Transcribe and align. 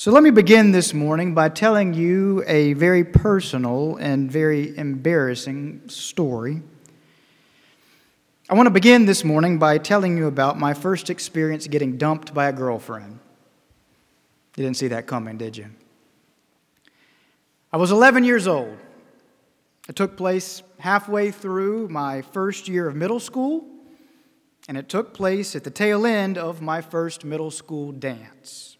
So 0.00 0.12
let 0.12 0.22
me 0.22 0.30
begin 0.30 0.70
this 0.70 0.94
morning 0.94 1.34
by 1.34 1.48
telling 1.48 1.92
you 1.92 2.44
a 2.46 2.74
very 2.74 3.02
personal 3.02 3.96
and 3.96 4.30
very 4.30 4.78
embarrassing 4.78 5.88
story. 5.88 6.62
I 8.48 8.54
want 8.54 8.68
to 8.68 8.70
begin 8.70 9.06
this 9.06 9.24
morning 9.24 9.58
by 9.58 9.76
telling 9.78 10.16
you 10.16 10.28
about 10.28 10.56
my 10.56 10.72
first 10.72 11.10
experience 11.10 11.66
getting 11.66 11.96
dumped 11.98 12.32
by 12.32 12.46
a 12.46 12.52
girlfriend. 12.52 13.18
You 14.56 14.62
didn't 14.62 14.76
see 14.76 14.86
that 14.86 15.08
coming, 15.08 15.36
did 15.36 15.56
you? 15.56 15.66
I 17.72 17.76
was 17.76 17.90
11 17.90 18.22
years 18.22 18.46
old. 18.46 18.78
It 19.88 19.96
took 19.96 20.16
place 20.16 20.62
halfway 20.78 21.32
through 21.32 21.88
my 21.88 22.22
first 22.22 22.68
year 22.68 22.86
of 22.86 22.94
middle 22.94 23.18
school, 23.18 23.66
and 24.68 24.76
it 24.76 24.88
took 24.88 25.12
place 25.12 25.56
at 25.56 25.64
the 25.64 25.70
tail 25.70 26.06
end 26.06 26.38
of 26.38 26.62
my 26.62 26.82
first 26.82 27.24
middle 27.24 27.50
school 27.50 27.90
dance. 27.90 28.77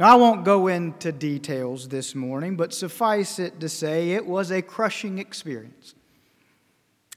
Now, 0.00 0.14
I 0.14 0.14
won't 0.14 0.46
go 0.46 0.68
into 0.68 1.12
details 1.12 1.86
this 1.86 2.14
morning, 2.14 2.56
but 2.56 2.72
suffice 2.72 3.38
it 3.38 3.60
to 3.60 3.68
say 3.68 4.12
it 4.12 4.24
was 4.24 4.50
a 4.50 4.62
crushing 4.62 5.18
experience. 5.18 5.94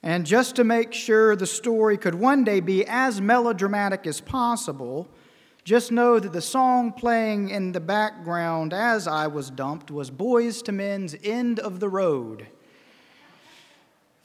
And 0.04 0.26
just 0.26 0.58
to 0.58 0.66
make 0.66 0.91
sure 0.91 1.34
the 1.38 1.48
story 1.48 1.98
could 1.98 2.14
one 2.14 2.44
day 2.44 2.60
be 2.60 2.86
as 2.86 3.22
melodramatic 3.22 4.05
as 4.05 4.20
possible, 4.20 5.08
just 5.64 5.94
know 5.94 6.20
that 6.20 6.34
the 6.34 6.41
song 6.41 6.91
playing 6.91 7.52
in 7.52 7.72
the 7.72 7.80
background 7.80 8.74
as 8.74 9.08
I 9.08 9.27
was 9.27 9.50
dumped 9.50 9.90
was 9.90 10.12
Boyz 10.12 10.68
II 10.68 10.76
Men's 10.76 11.16
End 11.24 11.62
of 11.62 11.80
the 11.80 11.88
Road. 11.88 12.48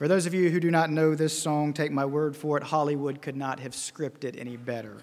For 0.01 0.09
those 0.09 0.27
of 0.27 0.35
you 0.35 0.51
who 0.51 0.59
do 0.59 0.73
not 0.73 0.91
know 0.91 1.15
this 1.15 1.41
song, 1.41 1.73
take 1.73 1.93
my 1.93 2.07
word 2.07 2.37
for 2.37 2.57
it, 2.57 2.65
Hollywood 2.65 3.23
could 3.23 3.37
not 3.37 3.61
have 3.61 3.71
scripted 3.71 4.37
any 4.37 4.57
better. 4.57 4.97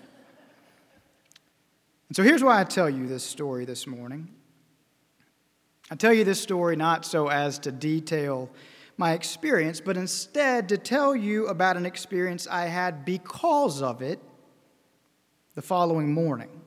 And 2.09 2.15
so 2.15 2.23
here's 2.23 2.43
why 2.43 2.59
I 2.59 2.63
tell 2.63 2.89
you 2.89 3.07
this 3.07 3.23
story 3.23 3.65
this 3.65 3.87
morning. 3.87 4.29
I 5.89 5.95
tell 5.95 6.13
you 6.13 6.23
this 6.23 6.41
story 6.41 6.75
not 6.75 7.05
so 7.05 7.27
as 7.27 7.59
to 7.59 7.71
detail 7.71 8.49
my 8.97 9.13
experience, 9.13 9.81
but 9.81 9.97
instead 9.97 10.69
to 10.69 10.77
tell 10.77 11.15
you 11.15 11.47
about 11.47 11.77
an 11.77 11.85
experience 11.85 12.47
I 12.47 12.65
had 12.65 13.05
because 13.05 13.81
of 13.81 14.01
it 14.01 14.19
the 15.55 15.61
following 15.61 16.13
morning. 16.13 16.61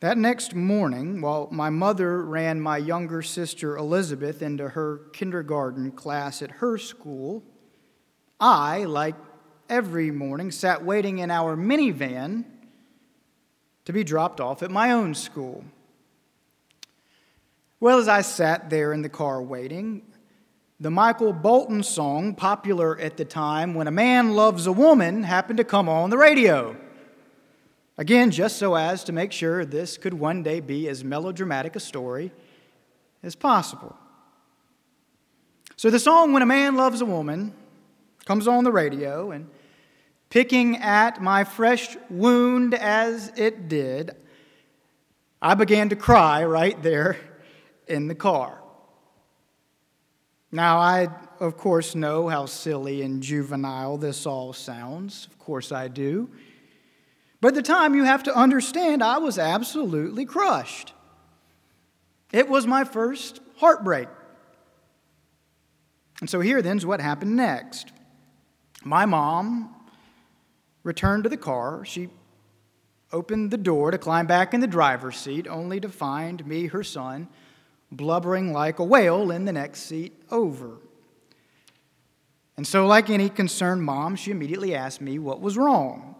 That 0.00 0.18
next 0.18 0.54
morning, 0.54 1.20
while 1.20 1.48
my 1.50 1.70
mother 1.70 2.22
ran 2.22 2.60
my 2.60 2.76
younger 2.76 3.22
sister 3.22 3.76
Elizabeth 3.76 4.42
into 4.42 4.68
her 4.70 4.98
kindergarten 5.12 5.90
class 5.90 6.42
at 6.42 6.50
her 6.52 6.76
school, 6.76 7.42
I, 8.38 8.84
like 8.84 9.14
every 9.68 10.10
morning, 10.10 10.50
sat 10.50 10.84
waiting 10.84 11.18
in 11.18 11.30
our 11.30 11.56
minivan 11.56 12.44
to 13.86 13.92
be 13.92 14.04
dropped 14.04 14.40
off 14.40 14.62
at 14.62 14.70
my 14.70 14.92
own 14.92 15.14
school. 15.14 15.64
Well, 17.80 17.98
as 17.98 18.08
I 18.08 18.20
sat 18.20 18.68
there 18.68 18.92
in 18.92 19.02
the 19.02 19.08
car 19.08 19.40
waiting, 19.40 20.02
the 20.78 20.90
Michael 20.90 21.32
Bolton 21.32 21.82
song, 21.82 22.34
popular 22.34 22.98
at 22.98 23.16
the 23.16 23.24
time, 23.24 23.74
When 23.74 23.86
a 23.86 23.92
Man 23.92 24.34
Loves 24.34 24.66
a 24.66 24.72
Woman, 24.72 25.22
happened 25.22 25.56
to 25.56 25.64
come 25.64 25.88
on 25.88 26.10
the 26.10 26.18
radio. 26.18 26.76
Again, 27.96 28.30
just 28.30 28.58
so 28.58 28.74
as 28.74 29.04
to 29.04 29.12
make 29.12 29.32
sure 29.32 29.64
this 29.64 29.96
could 29.96 30.14
one 30.14 30.42
day 30.42 30.60
be 30.60 30.88
as 30.88 31.02
melodramatic 31.02 31.76
a 31.76 31.80
story 31.80 32.30
as 33.22 33.34
possible. 33.34 33.96
So 35.76 35.90
the 35.90 35.98
song, 35.98 36.32
When 36.32 36.42
a 36.42 36.46
Man 36.46 36.76
Loves 36.76 37.00
a 37.00 37.06
Woman, 37.06 37.54
comes 38.24 38.48
on 38.48 38.64
the 38.64 38.72
radio, 38.72 39.30
and 39.30 39.48
picking 40.30 40.76
at 40.76 41.22
my 41.22 41.44
fresh 41.44 41.96
wound 42.10 42.74
as 42.74 43.32
it 43.36 43.68
did, 43.68 44.16
I 45.40 45.54
began 45.54 45.88
to 45.90 45.96
cry 45.96 46.44
right 46.44 46.80
there 46.82 47.16
in 47.86 48.08
the 48.08 48.14
car. 48.14 48.60
Now, 50.52 50.78
I, 50.78 51.08
of 51.40 51.56
course, 51.56 51.94
know 51.94 52.28
how 52.28 52.46
silly 52.46 53.02
and 53.02 53.22
juvenile 53.22 53.98
this 53.98 54.26
all 54.26 54.52
sounds. 54.52 55.26
Of 55.26 55.38
course, 55.38 55.72
I 55.72 55.88
do. 55.88 56.30
But 57.40 57.48
at 57.48 57.54
the 57.54 57.62
time, 57.62 57.94
you 57.94 58.04
have 58.04 58.22
to 58.24 58.34
understand, 58.34 59.02
I 59.02 59.18
was 59.18 59.38
absolutely 59.38 60.24
crushed. 60.24 60.94
It 62.32 62.48
was 62.48 62.66
my 62.66 62.84
first 62.84 63.40
heartbreak. 63.56 64.08
And 66.20 66.30
so, 66.30 66.40
here 66.40 66.62
then's 66.62 66.86
what 66.86 67.00
happened 67.00 67.36
next. 67.36 67.92
My 68.82 69.04
mom 69.04 69.74
returned 70.86 71.24
to 71.24 71.28
the 71.28 71.36
car. 71.36 71.84
She 71.84 72.08
opened 73.12 73.50
the 73.50 73.58
door 73.58 73.90
to 73.90 73.98
climb 73.98 74.26
back 74.26 74.54
in 74.54 74.60
the 74.60 74.66
driver's 74.66 75.16
seat, 75.16 75.46
only 75.48 75.80
to 75.80 75.88
find 75.88 76.46
me, 76.46 76.68
her 76.68 76.84
son, 76.84 77.28
blubbering 77.90 78.52
like 78.52 78.78
a 78.78 78.84
whale 78.84 79.30
in 79.30 79.44
the 79.44 79.52
next 79.52 79.80
seat 79.80 80.14
over. 80.30 80.78
And 82.56 82.66
so, 82.66 82.86
like 82.86 83.10
any 83.10 83.28
concerned 83.28 83.82
mom, 83.82 84.16
she 84.16 84.30
immediately 84.30 84.74
asked 84.74 85.00
me 85.00 85.18
what 85.18 85.40
was 85.40 85.58
wrong. 85.58 86.14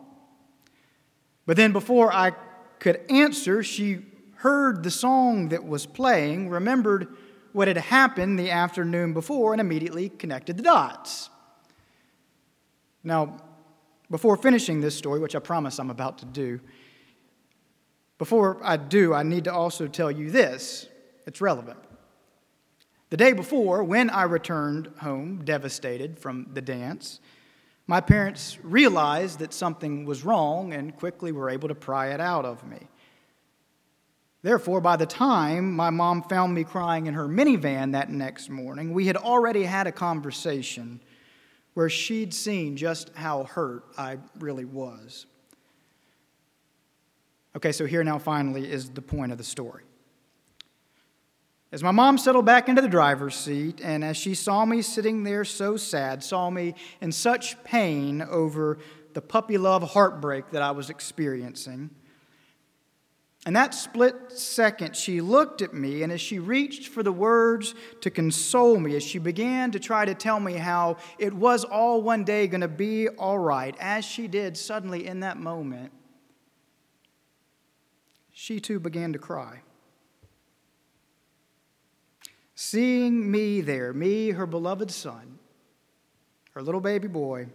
But 1.46 1.56
then, 1.56 1.72
before 1.72 2.12
I 2.12 2.32
could 2.80 3.00
answer, 3.08 3.62
she 3.62 4.00
heard 4.34 4.82
the 4.82 4.90
song 4.90 5.48
that 5.48 5.64
was 5.64 5.86
playing, 5.86 6.50
remembered 6.50 7.08
what 7.52 7.68
had 7.68 7.78
happened 7.78 8.38
the 8.38 8.50
afternoon 8.50 9.14
before, 9.14 9.54
and 9.54 9.60
immediately 9.60 10.08
connected 10.10 10.56
the 10.56 10.62
dots. 10.62 11.30
Now, 13.02 13.38
before 14.10 14.36
finishing 14.36 14.80
this 14.80 14.96
story, 14.96 15.20
which 15.20 15.34
I 15.34 15.38
promise 15.38 15.78
I'm 15.78 15.90
about 15.90 16.18
to 16.18 16.26
do, 16.26 16.60
before 18.18 18.58
I 18.62 18.76
do, 18.76 19.12
I 19.12 19.22
need 19.22 19.44
to 19.44 19.52
also 19.52 19.86
tell 19.86 20.10
you 20.10 20.30
this 20.30 20.88
it's 21.26 21.40
relevant. 21.40 21.78
The 23.10 23.16
day 23.16 23.32
before, 23.32 23.84
when 23.84 24.10
I 24.10 24.24
returned 24.24 24.90
home 25.00 25.44
devastated 25.44 26.18
from 26.18 26.48
the 26.52 26.62
dance, 26.62 27.20
my 27.86 28.00
parents 28.00 28.58
realized 28.62 29.38
that 29.38 29.52
something 29.52 30.04
was 30.04 30.24
wrong 30.24 30.72
and 30.72 30.96
quickly 30.96 31.30
were 31.30 31.50
able 31.50 31.68
to 31.68 31.74
pry 31.74 32.08
it 32.08 32.20
out 32.20 32.44
of 32.44 32.66
me. 32.66 32.88
Therefore, 34.42 34.80
by 34.80 34.96
the 34.96 35.06
time 35.06 35.74
my 35.74 35.90
mom 35.90 36.22
found 36.22 36.54
me 36.54 36.64
crying 36.64 37.06
in 37.06 37.14
her 37.14 37.28
minivan 37.28 37.92
that 37.92 38.10
next 38.10 38.48
morning, 38.48 38.92
we 38.92 39.06
had 39.06 39.16
already 39.16 39.64
had 39.64 39.86
a 39.86 39.92
conversation 39.92 41.00
where 41.76 41.90
she'd 41.90 42.32
seen 42.32 42.74
just 42.74 43.10
how 43.14 43.44
hurt 43.44 43.84
I 43.98 44.16
really 44.38 44.64
was. 44.64 45.26
Okay, 47.54 47.70
so 47.70 47.84
here 47.84 48.02
now 48.02 48.18
finally 48.18 48.72
is 48.72 48.88
the 48.88 49.02
point 49.02 49.30
of 49.30 49.36
the 49.36 49.44
story. 49.44 49.82
As 51.70 51.82
my 51.82 51.90
mom 51.90 52.16
settled 52.16 52.46
back 52.46 52.70
into 52.70 52.80
the 52.80 52.88
driver's 52.88 53.34
seat, 53.34 53.82
and 53.84 54.02
as 54.02 54.16
she 54.16 54.34
saw 54.34 54.64
me 54.64 54.80
sitting 54.80 55.22
there 55.22 55.44
so 55.44 55.76
sad, 55.76 56.24
saw 56.24 56.48
me 56.48 56.74
in 57.02 57.12
such 57.12 57.62
pain 57.62 58.22
over 58.22 58.78
the 59.12 59.20
puppy 59.20 59.58
love 59.58 59.82
heartbreak 59.82 60.52
that 60.52 60.62
I 60.62 60.70
was 60.70 60.88
experiencing, 60.88 61.90
in 63.46 63.52
that 63.52 63.74
split 63.74 64.32
second, 64.32 64.96
she 64.96 65.20
looked 65.20 65.62
at 65.62 65.72
me, 65.72 66.02
and 66.02 66.10
as 66.10 66.20
she 66.20 66.40
reached 66.40 66.88
for 66.88 67.04
the 67.04 67.12
words 67.12 67.76
to 68.00 68.10
console 68.10 68.76
me, 68.80 68.96
as 68.96 69.04
she 69.04 69.20
began 69.20 69.70
to 69.70 69.78
try 69.78 70.04
to 70.04 70.16
tell 70.16 70.40
me 70.40 70.54
how 70.54 70.96
it 71.16 71.32
was 71.32 71.62
all 71.62 72.02
one 72.02 72.24
day 72.24 72.48
going 72.48 72.62
to 72.62 72.68
be 72.68 73.08
all 73.08 73.38
right, 73.38 73.76
as 73.78 74.04
she 74.04 74.26
did 74.26 74.56
suddenly 74.56 75.06
in 75.06 75.20
that 75.20 75.38
moment, 75.38 75.92
she 78.32 78.58
too 78.58 78.80
began 78.80 79.12
to 79.12 79.18
cry. 79.20 79.60
Seeing 82.56 83.30
me 83.30 83.60
there, 83.60 83.92
me, 83.92 84.30
her 84.30 84.46
beloved 84.46 84.90
son, 84.90 85.38
her 86.54 86.62
little 86.62 86.80
baby 86.80 87.06
boy, 87.06 87.46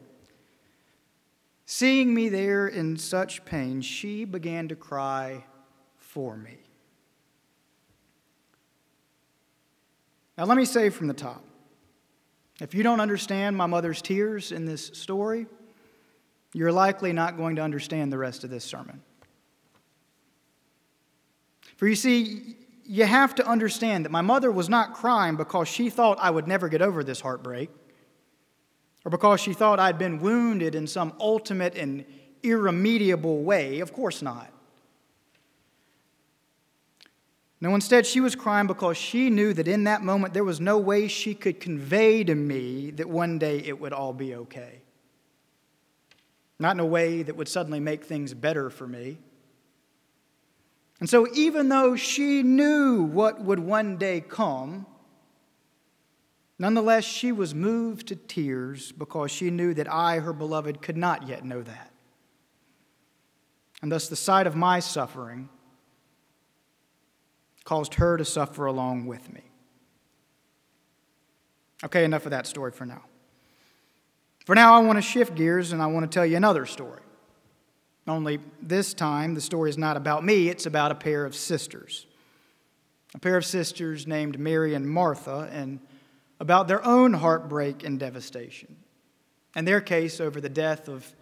seeing 1.66 2.14
me 2.14 2.30
there 2.30 2.66
in 2.66 2.96
such 2.96 3.44
pain, 3.44 3.82
she 3.82 4.24
began 4.24 4.70
to 4.70 4.76
cry 4.76 5.44
for 6.12 6.36
me. 6.36 6.58
Now, 10.38 10.44
let 10.44 10.58
me 10.58 10.66
say 10.66 10.90
from 10.90 11.08
the 11.08 11.14
top 11.14 11.42
if 12.60 12.76
you 12.76 12.84
don't 12.84 13.00
understand 13.00 13.56
my 13.56 13.66
mother's 13.66 14.02
tears 14.02 14.52
in 14.52 14.66
this 14.66 14.88
story, 14.88 15.48
you're 16.54 16.72
likely 16.72 17.14
not 17.14 17.38
going 17.38 17.56
to 17.56 17.62
understand 17.62 18.12
the 18.12 18.18
rest 18.18 18.44
of 18.44 18.50
this 18.50 18.66
sermon. 18.66 19.02
For 21.78 21.88
you 21.88 21.96
see, 21.96 22.58
you 22.84 23.06
have 23.06 23.34
to 23.36 23.48
understand 23.48 24.04
that 24.04 24.12
my 24.12 24.22
mother 24.22 24.52
was 24.52 24.68
not 24.68 24.94
crying 24.94 25.38
because 25.38 25.70
she 25.70 25.90
thought 25.90 26.18
I 26.20 26.30
would 26.30 26.48
never 26.48 26.68
get 26.68 26.82
over 26.82 27.06
this 27.06 27.22
heartbreak 27.22 27.70
or 29.06 29.12
because 29.12 29.40
she 29.40 29.54
thought 29.54 29.80
I'd 29.80 29.98
been 29.98 30.20
wounded 30.20 30.76
in 30.76 30.88
some 30.88 31.14
ultimate 31.22 31.76
and 31.76 32.04
irremediable 32.44 33.44
way. 33.44 33.80
Of 33.80 33.94
course 33.94 34.22
not. 34.22 34.52
No, 37.62 37.76
instead, 37.76 38.08
she 38.08 38.20
was 38.20 38.36
crying 38.36 38.66
because 38.66 38.98
she 38.98 39.30
knew 39.30 39.54
that 39.54 39.68
in 39.68 39.84
that 39.84 40.02
moment 40.02 40.34
there 40.34 40.44
was 40.44 40.60
no 40.60 40.80
way 40.80 41.08
she 41.08 41.36
could 41.36 41.60
convey 41.60 42.24
to 42.24 42.34
me 42.34 42.90
that 42.92 43.08
one 43.08 43.38
day 43.38 43.60
it 43.60 43.80
would 43.80 43.94
all 43.94 44.14
be 44.14 44.34
okay. 44.34 44.82
Not 46.58 46.76
in 46.76 46.80
a 46.80 46.86
way 46.86 47.22
that 47.22 47.36
would 47.36 47.48
suddenly 47.48 47.80
make 47.80 48.04
things 48.04 48.34
better 48.34 48.70
for 48.72 48.88
me 48.88 49.20
And 51.00 51.10
so, 51.10 51.28
even 51.34 51.70
though 51.70 51.96
she 51.96 52.44
knew 52.44 53.02
what 53.02 53.42
would 53.42 53.60
one 53.60 53.98
day 53.98 54.22
come, 54.22 54.86
nonetheless, 56.60 57.04
she 57.04 57.32
was 57.32 57.56
moved 57.56 58.08
to 58.08 58.16
tears 58.16 58.92
because 58.92 59.32
she 59.32 59.50
knew 59.50 59.74
that 59.74 59.92
I, 59.92 60.20
her 60.20 60.34
beloved, 60.34 60.82
could 60.84 60.98
not 60.98 61.28
yet 61.28 61.44
know 61.44 61.64
that. 61.64 61.92
And 63.82 63.92
thus, 63.92 64.08
the 64.08 64.16
sight 64.16 64.46
of 64.46 64.56
my 64.56 64.80
suffering 64.80 65.50
caused 67.72 67.94
her 67.94 68.18
to 68.18 68.26
suffer 68.26 68.66
along 68.66 69.06
with 69.06 69.32
me. 69.32 69.40
Okay, 71.86 72.04
enough 72.04 72.26
of 72.26 72.32
that 72.32 72.46
story 72.46 72.70
for 72.70 72.86
now. 72.86 73.02
For 74.46 74.56
now, 74.56 74.74
I 74.74 74.80
want 74.80 74.98
to 74.98 75.02
shift 75.02 75.36
gears 75.36 75.72
and 75.72 75.82
I 75.82 75.86
want 75.86 76.04
to 76.04 76.14
tell 76.14 76.26
you 76.26 76.36
another 76.36 76.66
story. 76.66 77.00
Only 78.06 78.42
this 78.62 78.94
time, 78.94 79.36
the 79.36 79.40
story 79.40 79.70
is 79.70 79.78
not 79.78 79.96
about 79.96 80.26
me, 80.26 80.50
it's 80.50 80.66
about 80.66 80.92
a 80.92 80.96
pair 80.96 81.24
of 81.24 81.34
sisters. 81.34 82.08
A 83.16 83.20
pair 83.20 83.38
of 83.38 83.46
sisters 83.46 84.06
named 84.06 84.38
Mary 84.38 84.74
and 84.74 84.86
Martha, 84.86 85.50
and 85.50 85.80
about 86.42 86.68
their 86.68 86.86
own 86.86 87.14
heartbreak 87.14 87.86
and 87.86 87.98
devastation, 87.98 88.76
and 89.56 89.66
their 89.66 89.80
case 89.80 90.20
over 90.20 90.42
the 90.42 90.50
death 90.50 90.90
of 90.90 91.16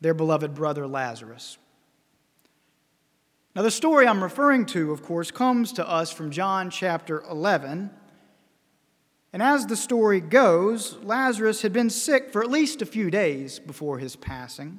their 0.00 0.14
beloved 0.14 0.54
brother 0.54 0.86
Lazarus. 0.86 1.58
Now, 3.58 3.62
the 3.62 3.72
story 3.72 4.06
I'm 4.06 4.22
referring 4.22 4.66
to, 4.66 4.92
of 4.92 5.02
course, 5.02 5.32
comes 5.32 5.72
to 5.72 5.88
us 5.88 6.12
from 6.12 6.30
John 6.30 6.70
chapter 6.70 7.24
11. 7.28 7.90
And 9.32 9.42
as 9.42 9.66
the 9.66 9.74
story 9.74 10.20
goes, 10.20 10.96
Lazarus 11.02 11.62
had 11.62 11.72
been 11.72 11.90
sick 11.90 12.30
for 12.30 12.40
at 12.40 12.52
least 12.52 12.82
a 12.82 12.86
few 12.86 13.10
days 13.10 13.58
before 13.58 13.98
his 13.98 14.14
passing. 14.14 14.78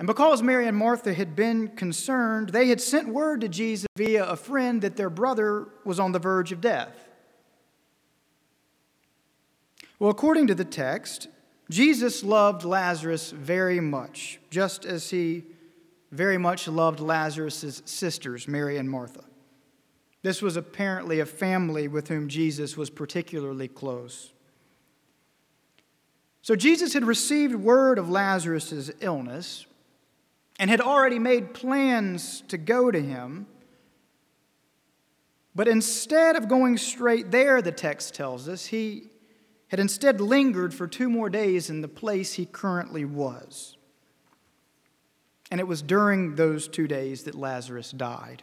And 0.00 0.08
because 0.08 0.42
Mary 0.42 0.66
and 0.66 0.76
Martha 0.76 1.14
had 1.14 1.36
been 1.36 1.68
concerned, 1.68 2.48
they 2.48 2.66
had 2.66 2.80
sent 2.80 3.06
word 3.06 3.42
to 3.42 3.48
Jesus 3.48 3.86
via 3.96 4.24
a 4.24 4.34
friend 4.34 4.82
that 4.82 4.96
their 4.96 5.10
brother 5.10 5.68
was 5.84 6.00
on 6.00 6.10
the 6.10 6.18
verge 6.18 6.50
of 6.50 6.60
death. 6.60 7.06
Well, 10.00 10.10
according 10.10 10.48
to 10.48 10.56
the 10.56 10.64
text, 10.64 11.28
Jesus 11.70 12.24
loved 12.24 12.64
Lazarus 12.64 13.30
very 13.30 13.78
much, 13.78 14.40
just 14.50 14.84
as 14.84 15.10
he 15.10 15.44
very 16.14 16.38
much 16.38 16.68
loved 16.68 17.00
Lazarus' 17.00 17.82
sisters, 17.84 18.46
Mary 18.46 18.76
and 18.76 18.90
Martha. 18.90 19.24
This 20.22 20.40
was 20.40 20.56
apparently 20.56 21.20
a 21.20 21.26
family 21.26 21.88
with 21.88 22.08
whom 22.08 22.28
Jesus 22.28 22.76
was 22.76 22.88
particularly 22.88 23.68
close. 23.68 24.32
So 26.40 26.56
Jesus 26.56 26.94
had 26.94 27.04
received 27.04 27.54
word 27.54 27.98
of 27.98 28.08
Lazarus' 28.08 28.90
illness 29.00 29.66
and 30.58 30.70
had 30.70 30.80
already 30.80 31.18
made 31.18 31.52
plans 31.52 32.42
to 32.48 32.56
go 32.56 32.90
to 32.90 33.00
him. 33.00 33.46
But 35.54 35.68
instead 35.68 36.36
of 36.36 36.48
going 36.48 36.78
straight 36.78 37.30
there, 37.30 37.60
the 37.60 37.72
text 37.72 38.14
tells 38.14 38.48
us, 38.48 38.66
he 38.66 39.08
had 39.68 39.80
instead 39.80 40.20
lingered 40.20 40.72
for 40.72 40.86
two 40.86 41.10
more 41.10 41.28
days 41.28 41.70
in 41.70 41.80
the 41.80 41.88
place 41.88 42.34
he 42.34 42.46
currently 42.46 43.04
was. 43.04 43.76
And 45.54 45.60
it 45.60 45.68
was 45.68 45.82
during 45.82 46.34
those 46.34 46.66
two 46.66 46.88
days 46.88 47.22
that 47.22 47.36
Lazarus 47.36 47.92
died. 47.92 48.42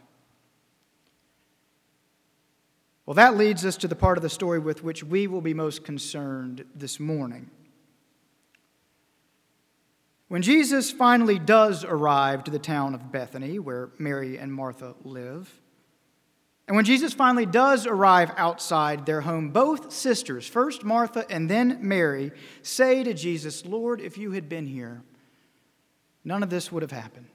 Well, 3.04 3.12
that 3.16 3.36
leads 3.36 3.66
us 3.66 3.76
to 3.76 3.86
the 3.86 3.94
part 3.94 4.16
of 4.16 4.22
the 4.22 4.30
story 4.30 4.58
with 4.58 4.82
which 4.82 5.04
we 5.04 5.26
will 5.26 5.42
be 5.42 5.52
most 5.52 5.84
concerned 5.84 6.64
this 6.74 6.98
morning. 6.98 7.50
When 10.28 10.40
Jesus 10.40 10.90
finally 10.90 11.38
does 11.38 11.84
arrive 11.84 12.44
to 12.44 12.50
the 12.50 12.58
town 12.58 12.94
of 12.94 13.12
Bethany, 13.12 13.58
where 13.58 13.90
Mary 13.98 14.38
and 14.38 14.50
Martha 14.50 14.94
live, 15.04 15.60
and 16.66 16.76
when 16.76 16.86
Jesus 16.86 17.12
finally 17.12 17.44
does 17.44 17.84
arrive 17.84 18.32
outside 18.38 19.04
their 19.04 19.20
home, 19.20 19.50
both 19.50 19.92
sisters, 19.92 20.48
first 20.48 20.82
Martha 20.82 21.26
and 21.28 21.50
then 21.50 21.76
Mary, 21.82 22.32
say 22.62 23.04
to 23.04 23.12
Jesus, 23.12 23.66
Lord, 23.66 24.00
if 24.00 24.16
you 24.16 24.30
had 24.30 24.48
been 24.48 24.66
here, 24.66 25.02
none 26.24 26.42
of 26.42 26.50
this 26.50 26.70
would 26.70 26.82
have 26.82 26.92
happened. 26.92 27.26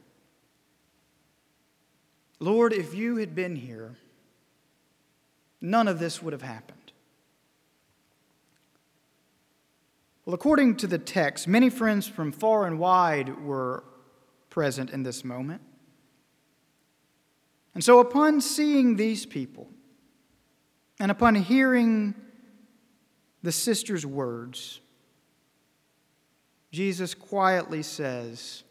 Lord, 2.40 2.74
if 2.74 2.94
you 2.94 3.18
had 3.18 3.34
been 3.34 3.56
here, 3.56 3.96
none 5.60 5.88
of 5.88 6.00
this 6.00 6.22
would 6.22 6.34
have 6.34 6.42
happened. 6.42 6.78
Well, 10.26 10.34
according 10.34 10.76
to 10.78 10.88
the 10.88 11.00
text, 11.00 11.48
many 11.48 11.70
friends 11.70 12.06
from 12.08 12.32
far 12.32 12.68
and 12.68 12.78
wide 12.78 13.44
were 13.44 13.84
present 14.50 14.90
in 14.90 15.04
this 15.04 15.24
moment. 15.24 15.62
And 17.74 17.84
so, 17.84 18.00
upon 18.00 18.42
seeing 18.42 18.98
these 18.98 19.26
people, 19.26 19.70
and 21.00 21.12
upon 21.12 21.36
hearing 21.36 22.16
the 23.44 23.52
sister's 23.52 24.06
words, 24.06 24.82
Jesus 26.72 27.14
quietly 27.14 27.84
says, 27.84 28.64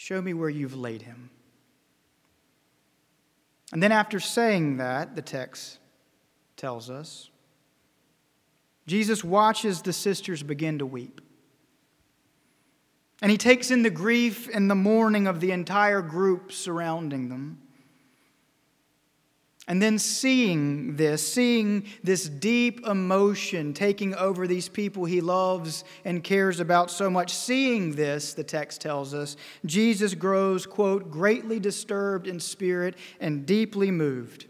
Show 0.00 0.22
me 0.22 0.32
where 0.32 0.48
you've 0.48 0.76
laid 0.76 1.02
him. 1.02 1.28
And 3.72 3.82
then, 3.82 3.90
after 3.90 4.20
saying 4.20 4.76
that, 4.76 5.16
the 5.16 5.22
text 5.22 5.80
tells 6.56 6.88
us, 6.88 7.30
Jesus 8.86 9.24
watches 9.24 9.82
the 9.82 9.92
sisters 9.92 10.44
begin 10.44 10.78
to 10.78 10.86
weep. 10.86 11.20
And 13.20 13.32
he 13.32 13.36
takes 13.36 13.72
in 13.72 13.82
the 13.82 13.90
grief 13.90 14.48
and 14.54 14.70
the 14.70 14.76
mourning 14.76 15.26
of 15.26 15.40
the 15.40 15.50
entire 15.50 16.00
group 16.00 16.52
surrounding 16.52 17.28
them. 17.28 17.58
And 19.68 19.82
then 19.82 19.98
seeing 19.98 20.96
this, 20.96 21.34
seeing 21.34 21.84
this 22.02 22.26
deep 22.26 22.86
emotion 22.86 23.74
taking 23.74 24.14
over 24.14 24.46
these 24.46 24.66
people 24.66 25.04
he 25.04 25.20
loves 25.20 25.84
and 26.06 26.24
cares 26.24 26.58
about 26.58 26.90
so 26.90 27.10
much, 27.10 27.34
seeing 27.34 27.94
this, 27.94 28.32
the 28.32 28.42
text 28.42 28.80
tells 28.80 29.12
us, 29.12 29.36
Jesus 29.66 30.14
grows, 30.14 30.64
quote, 30.64 31.10
greatly 31.10 31.60
disturbed 31.60 32.26
in 32.26 32.40
spirit 32.40 32.96
and 33.20 33.44
deeply 33.44 33.90
moved. 33.90 34.46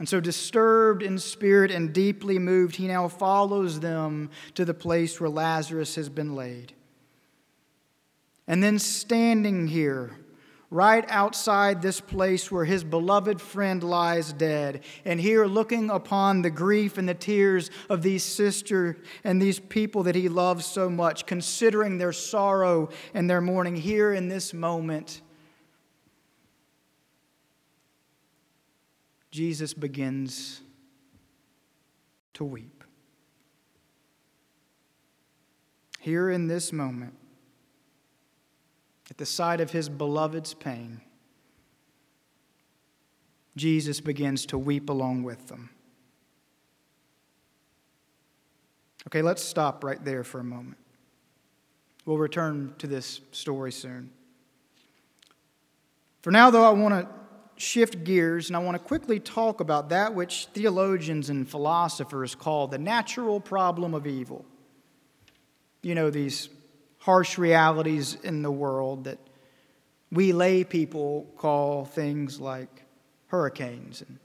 And 0.00 0.08
so, 0.08 0.18
disturbed 0.18 1.04
in 1.04 1.20
spirit 1.20 1.70
and 1.70 1.92
deeply 1.92 2.40
moved, 2.40 2.74
he 2.74 2.88
now 2.88 3.06
follows 3.06 3.78
them 3.78 4.28
to 4.56 4.64
the 4.64 4.74
place 4.74 5.20
where 5.20 5.30
Lazarus 5.30 5.94
has 5.94 6.08
been 6.08 6.34
laid. 6.34 6.72
And 8.48 8.60
then, 8.60 8.80
standing 8.80 9.68
here, 9.68 10.16
right 10.74 11.04
outside 11.08 11.80
this 11.80 12.00
place 12.00 12.50
where 12.50 12.64
his 12.64 12.82
beloved 12.82 13.40
friend 13.40 13.84
lies 13.84 14.32
dead. 14.32 14.82
And 15.04 15.20
here, 15.20 15.46
looking 15.46 15.88
upon 15.88 16.42
the 16.42 16.50
grief 16.50 16.98
and 16.98 17.08
the 17.08 17.14
tears 17.14 17.70
of 17.88 18.02
these 18.02 18.24
sisters 18.24 18.96
and 19.22 19.40
these 19.40 19.60
people 19.60 20.02
that 20.02 20.16
he 20.16 20.28
loves 20.28 20.66
so 20.66 20.90
much, 20.90 21.26
considering 21.26 21.98
their 21.98 22.12
sorrow 22.12 22.88
and 23.14 23.30
their 23.30 23.40
mourning, 23.40 23.76
here 23.76 24.12
in 24.12 24.28
this 24.28 24.52
moment, 24.52 25.22
Jesus 29.30 29.74
begins 29.74 30.60
to 32.34 32.44
weep. 32.44 32.82
Here 36.00 36.30
in 36.30 36.48
this 36.48 36.72
moment, 36.72 37.14
at 39.10 39.18
the 39.18 39.26
sight 39.26 39.60
of 39.60 39.70
his 39.70 39.88
beloved's 39.88 40.54
pain, 40.54 41.00
Jesus 43.56 44.00
begins 44.00 44.46
to 44.46 44.58
weep 44.58 44.88
along 44.88 45.22
with 45.22 45.48
them. 45.48 45.70
Okay, 49.06 49.22
let's 49.22 49.42
stop 49.42 49.84
right 49.84 50.02
there 50.04 50.24
for 50.24 50.40
a 50.40 50.44
moment. 50.44 50.78
We'll 52.06 52.18
return 52.18 52.74
to 52.78 52.86
this 52.86 53.20
story 53.32 53.72
soon. 53.72 54.10
For 56.22 56.30
now, 56.30 56.50
though, 56.50 56.64
I 56.64 56.70
want 56.70 56.94
to 56.94 57.08
shift 57.56 58.04
gears 58.04 58.48
and 58.48 58.56
I 58.56 58.60
want 58.60 58.76
to 58.76 58.82
quickly 58.82 59.20
talk 59.20 59.60
about 59.60 59.90
that 59.90 60.14
which 60.14 60.48
theologians 60.52 61.30
and 61.30 61.48
philosophers 61.48 62.34
call 62.34 62.66
the 62.66 62.78
natural 62.78 63.40
problem 63.40 63.94
of 63.94 64.06
evil. 64.06 64.44
You 65.82 65.94
know, 65.94 66.10
these 66.10 66.48
harsh 67.04 67.36
realities 67.36 68.16
in 68.24 68.40
the 68.40 68.50
world 68.50 69.04
that 69.04 69.18
we 70.10 70.32
lay 70.32 70.64
people 70.64 71.26
call 71.36 71.84
things 71.84 72.40
like 72.40 72.82
hurricanes 73.26 74.00
and 74.00 74.18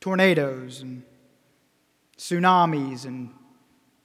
tornadoes 0.00 0.80
and 0.80 1.02
tsunamis 2.16 3.04
and 3.04 3.34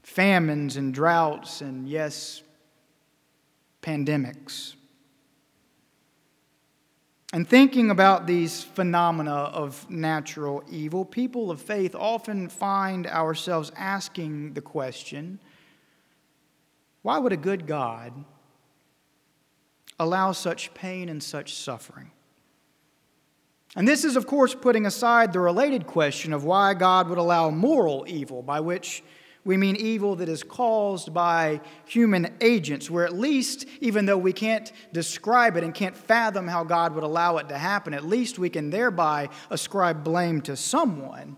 famines 0.04 0.76
and 0.76 0.94
droughts 0.94 1.62
and, 1.62 1.88
yes, 1.88 2.44
pandemics. 3.82 4.76
And 7.32 7.48
thinking 7.48 7.92
about 7.92 8.28
these 8.28 8.62
phenomena 8.62 9.32
of 9.32 9.90
natural 9.90 10.66
evil, 10.70 11.06
people 11.06 11.50
of 11.50 11.62
faith 11.62 11.96
often 11.96 12.50
find 12.50 13.08
ourselves 13.08 13.72
asking 13.78 14.52
the 14.52 14.62
question 14.62 15.40
why 17.02 17.18
would 17.18 17.34
a 17.34 17.38
good 17.38 17.68
God 17.68 18.14
allow 20.00 20.32
such 20.32 20.74
pain 20.74 21.10
and 21.10 21.22
such 21.22 21.54
suffering? 21.54 22.12
And 23.76 23.88
this 23.88 24.04
is, 24.04 24.16
of 24.16 24.26
course, 24.26 24.56
putting 24.56 24.86
aside 24.86 25.34
the 25.34 25.40
related 25.40 25.86
question 25.86 26.34
of 26.34 26.44
why 26.44 26.74
God 26.74 27.10
would 27.10 27.18
allow 27.18 27.50
moral 27.50 28.06
evil, 28.08 28.42
by 28.42 28.60
which 28.60 29.04
we 29.46 29.56
mean 29.56 29.76
evil 29.78 30.16
that 30.18 30.28
is 30.28 30.44
caused 30.44 31.14
by 31.14 31.62
human 31.86 32.36
agents, 32.42 32.90
where 32.90 33.06
at 33.06 33.14
least, 33.14 33.66
even 33.80 34.06
though 34.06 34.18
we 34.18 34.34
can't 34.34 34.72
describe 34.92 35.56
it 35.56 35.64
and 35.64 35.74
can't 35.74 35.96
fathom 35.96 36.48
how 36.48 36.64
God 36.64 36.94
would 36.96 37.04
allow 37.04 37.38
it 37.38 37.48
to 37.50 37.58
happen, 37.58 37.94
at 37.94 38.04
least 38.04 38.38
we 38.38 38.50
can 38.50 38.70
thereby 38.70 39.30
ascribe 39.50 40.04
blame 40.04 40.42
to 40.42 40.58
someone. 40.58 41.38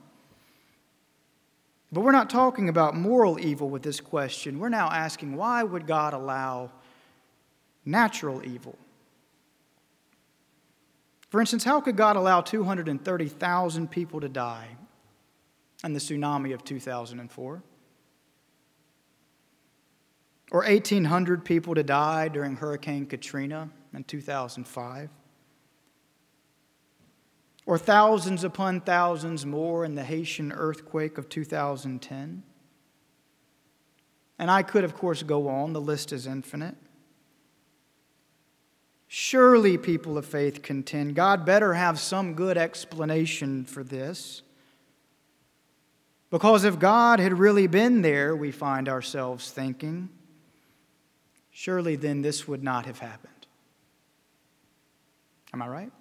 But 1.91 2.01
we're 2.01 2.11
not 2.11 2.29
talking 2.29 2.69
about 2.69 2.95
moral 2.95 3.39
evil 3.39 3.69
with 3.69 3.81
this 3.81 3.99
question. 3.99 4.59
We're 4.59 4.69
now 4.69 4.89
asking 4.89 5.35
why 5.35 5.63
would 5.63 5.87
God 5.87 6.13
allow 6.13 6.71
natural 7.83 8.45
evil? 8.45 8.77
For 11.29 11.39
instance, 11.39 11.63
how 11.63 11.81
could 11.81 11.95
God 11.95 12.15
allow 12.15 12.41
230,000 12.41 13.89
people 13.89 14.19
to 14.21 14.29
die 14.29 14.67
in 15.83 15.93
the 15.93 15.99
tsunami 15.99 16.53
of 16.53 16.63
2004? 16.63 17.63
Or 20.51 20.63
1,800 20.63 21.45
people 21.45 21.75
to 21.75 21.83
die 21.83 22.27
during 22.27 22.55
Hurricane 22.55 23.05
Katrina 23.05 23.69
in 23.93 24.03
2005? 24.03 25.09
Or 27.69 27.77
thousands 27.77 28.43
upon 28.43 28.81
thousands 28.81 29.45
more 29.45 29.85
in 29.85 29.93
the 29.93 30.03
Haitian 30.03 30.51
earthquake 30.51 31.19
of 31.19 31.29
2010? 31.29 32.41
And 34.39 34.49
I 34.49 34.63
could, 34.63 34.83
of 34.83 34.95
course, 34.95 35.21
go 35.21 35.47
on. 35.47 35.73
The 35.73 35.79
list 35.79 36.11
is 36.11 36.25
infinite. 36.25 36.75
Surely, 39.07 39.77
people 39.77 40.17
of 40.17 40.25
faith 40.25 40.63
contend, 40.63 41.13
God 41.13 41.45
better 41.45 41.75
have 41.75 41.99
some 41.99 42.33
good 42.33 42.57
explanation 42.57 43.65
for 43.65 43.83
this. 43.83 44.41
Because 46.31 46.63
if 46.63 46.79
God 46.79 47.19
had 47.19 47.37
really 47.37 47.67
been 47.67 48.01
there, 48.01 48.35
we 48.35 48.49
find 48.49 48.89
ourselves 48.89 49.51
thinking, 49.51 50.09
surely 51.51 51.95
then 51.95 52.23
this 52.23 52.47
would 52.47 52.63
not 52.63 52.87
have 52.87 52.97
happened. 52.97 53.45
Am 55.53 55.61
I 55.61 55.67
right? 55.67 55.91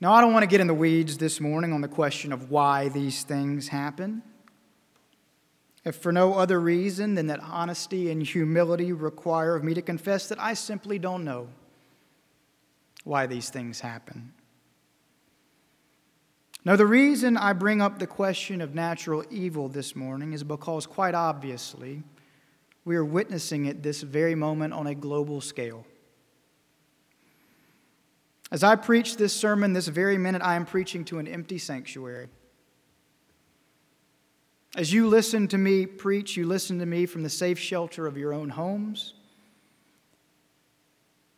Now, 0.00 0.12
I 0.12 0.20
don't 0.20 0.32
want 0.32 0.44
to 0.44 0.48
get 0.48 0.60
in 0.60 0.68
the 0.68 0.74
weeds 0.74 1.18
this 1.18 1.40
morning 1.40 1.72
on 1.72 1.80
the 1.80 1.88
question 1.88 2.32
of 2.32 2.50
why 2.50 2.88
these 2.88 3.24
things 3.24 3.68
happen 3.68 4.22
if 5.84 5.96
for 5.96 6.12
no 6.12 6.34
other 6.34 6.60
reason 6.60 7.14
than 7.14 7.26
that 7.28 7.40
honesty 7.42 8.10
and 8.10 8.22
humility 8.22 8.92
require 8.92 9.56
of 9.56 9.64
me 9.64 9.74
to 9.74 9.82
confess 9.82 10.28
that 10.28 10.40
I 10.40 10.54
simply 10.54 10.98
don't 10.98 11.24
know 11.24 11.48
why 13.04 13.26
these 13.26 13.48
things 13.50 13.80
happen. 13.80 14.34
Now, 16.64 16.76
the 16.76 16.86
reason 16.86 17.36
I 17.36 17.52
bring 17.52 17.80
up 17.80 17.98
the 17.98 18.06
question 18.06 18.60
of 18.60 18.74
natural 18.74 19.24
evil 19.30 19.68
this 19.68 19.96
morning 19.96 20.32
is 20.32 20.44
because, 20.44 20.86
quite 20.86 21.14
obviously, 21.14 22.02
we 22.84 22.96
are 22.96 23.04
witnessing 23.04 23.64
it 23.64 23.82
this 23.82 24.02
very 24.02 24.34
moment 24.34 24.74
on 24.74 24.86
a 24.86 24.94
global 24.94 25.40
scale. 25.40 25.86
As 28.50 28.62
I 28.62 28.76
preach 28.76 29.16
this 29.16 29.34
sermon 29.34 29.74
this 29.74 29.88
very 29.88 30.16
minute, 30.16 30.42
I 30.42 30.56
am 30.56 30.64
preaching 30.64 31.04
to 31.06 31.18
an 31.18 31.28
empty 31.28 31.58
sanctuary. 31.58 32.28
As 34.76 34.92
you 34.92 35.06
listen 35.08 35.48
to 35.48 35.58
me 35.58 35.86
preach, 35.86 36.36
you 36.36 36.46
listen 36.46 36.78
to 36.78 36.86
me 36.86 37.06
from 37.06 37.22
the 37.22 37.30
safe 37.30 37.58
shelter 37.58 38.06
of 38.06 38.16
your 38.16 38.32
own 38.32 38.50
homes. 38.50 39.14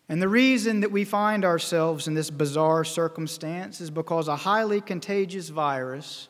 And 0.09 0.21
the 0.21 0.29
reason 0.29 0.81
that 0.81 0.91
we 0.91 1.05
find 1.05 1.45
ourselves 1.45 2.09
in 2.09 2.15
this 2.15 2.31
bizarre 2.31 2.85
circumstance 2.85 3.81
is 3.81 3.91
because 3.91 4.27
a 4.27 4.35
highly 4.35 4.81
contagious 4.81 5.49
virus 5.49 6.29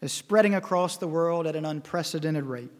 is 0.00 0.12
spreading 0.12 0.54
across 0.54 0.96
the 0.96 1.08
world 1.08 1.46
at 1.46 1.56
an 1.56 1.64
unprecedented 1.64 2.44
rate. 2.44 2.70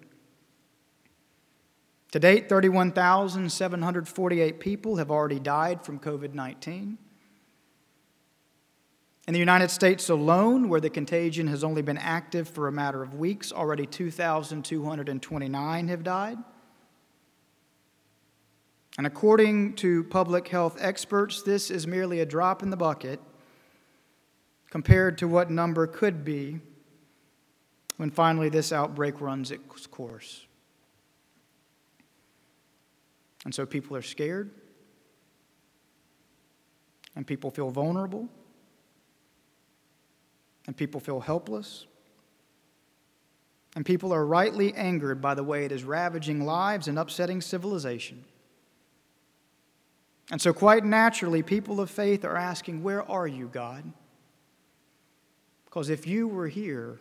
To 2.15 2.21
date, 2.21 2.49
31,748 2.49 4.61
people 4.61 4.97
have 4.99 5.11
already 5.11 5.41
died 5.41 5.85
from 5.85 5.99
COVID 5.99 6.33
19. 6.33 6.97
In 9.27 9.33
the 9.33 9.41
United 9.41 9.73
States 9.73 10.09
alone, 10.09 10.69
where 10.69 10.81
the 10.81 10.91
contagion 10.91 11.49
has 11.49 11.65
only 11.65 11.83
been 11.83 11.99
active 11.99 12.49
for 12.49 12.69
a 12.69 12.73
matter 12.73 13.03
of 13.03 13.15
weeks, 13.15 13.51
already 13.51 13.85
2,229 13.85 15.89
have 15.89 16.05
died. 16.05 16.39
And 18.97 19.09
according 19.09 19.75
to 19.75 20.05
public 20.05 20.47
health 20.47 20.77
experts, 20.79 21.43
this 21.43 21.69
is 21.69 21.85
merely 21.85 22.21
a 22.21 22.27
drop 22.27 22.63
in 22.63 22.71
the 22.71 22.77
bucket 22.77 23.19
compared 24.71 25.19
to 25.19 25.27
what 25.27 25.51
number 25.51 25.89
could 25.89 26.25
be 26.25 26.61
when 27.97 28.11
finally 28.11 28.51
this 28.51 28.71
outbreak 28.71 29.21
runs 29.21 29.51
its 29.51 29.89
course. 29.89 30.47
And 33.45 33.55
so 33.55 33.67
people 33.67 33.97
are 33.97 34.03
scared, 34.03 34.51
and 37.17 37.27
people 37.27 37.51
feel 37.51 37.71
vulnerable 37.71 38.29
and 40.67 40.77
people 40.77 41.01
feel 41.01 41.21
helpless. 41.21 41.87
And 43.77 43.85
people 43.85 44.13
are 44.13 44.25
rightly 44.25 44.73
angered 44.75 45.21
by 45.21 45.35
the 45.35 45.43
way 45.43 45.65
it 45.65 45.73
is 45.73 45.85
ravaging 45.85 46.45
lives 46.45 46.89
and 46.89 46.99
upsetting 46.99 47.41
civilization. 47.41 48.25
And 50.31 50.41
so, 50.41 50.53
quite 50.53 50.85
naturally, 50.85 51.43
people 51.43 51.81
of 51.81 51.91
faith 51.91 52.25
are 52.25 52.37
asking, 52.37 52.83
Where 52.83 53.09
are 53.11 53.27
you, 53.27 53.49
God? 53.53 53.85
Because 55.65 55.91
if 55.91 56.07
you 56.07 56.29
were 56.29 56.49
here, 56.49 56.99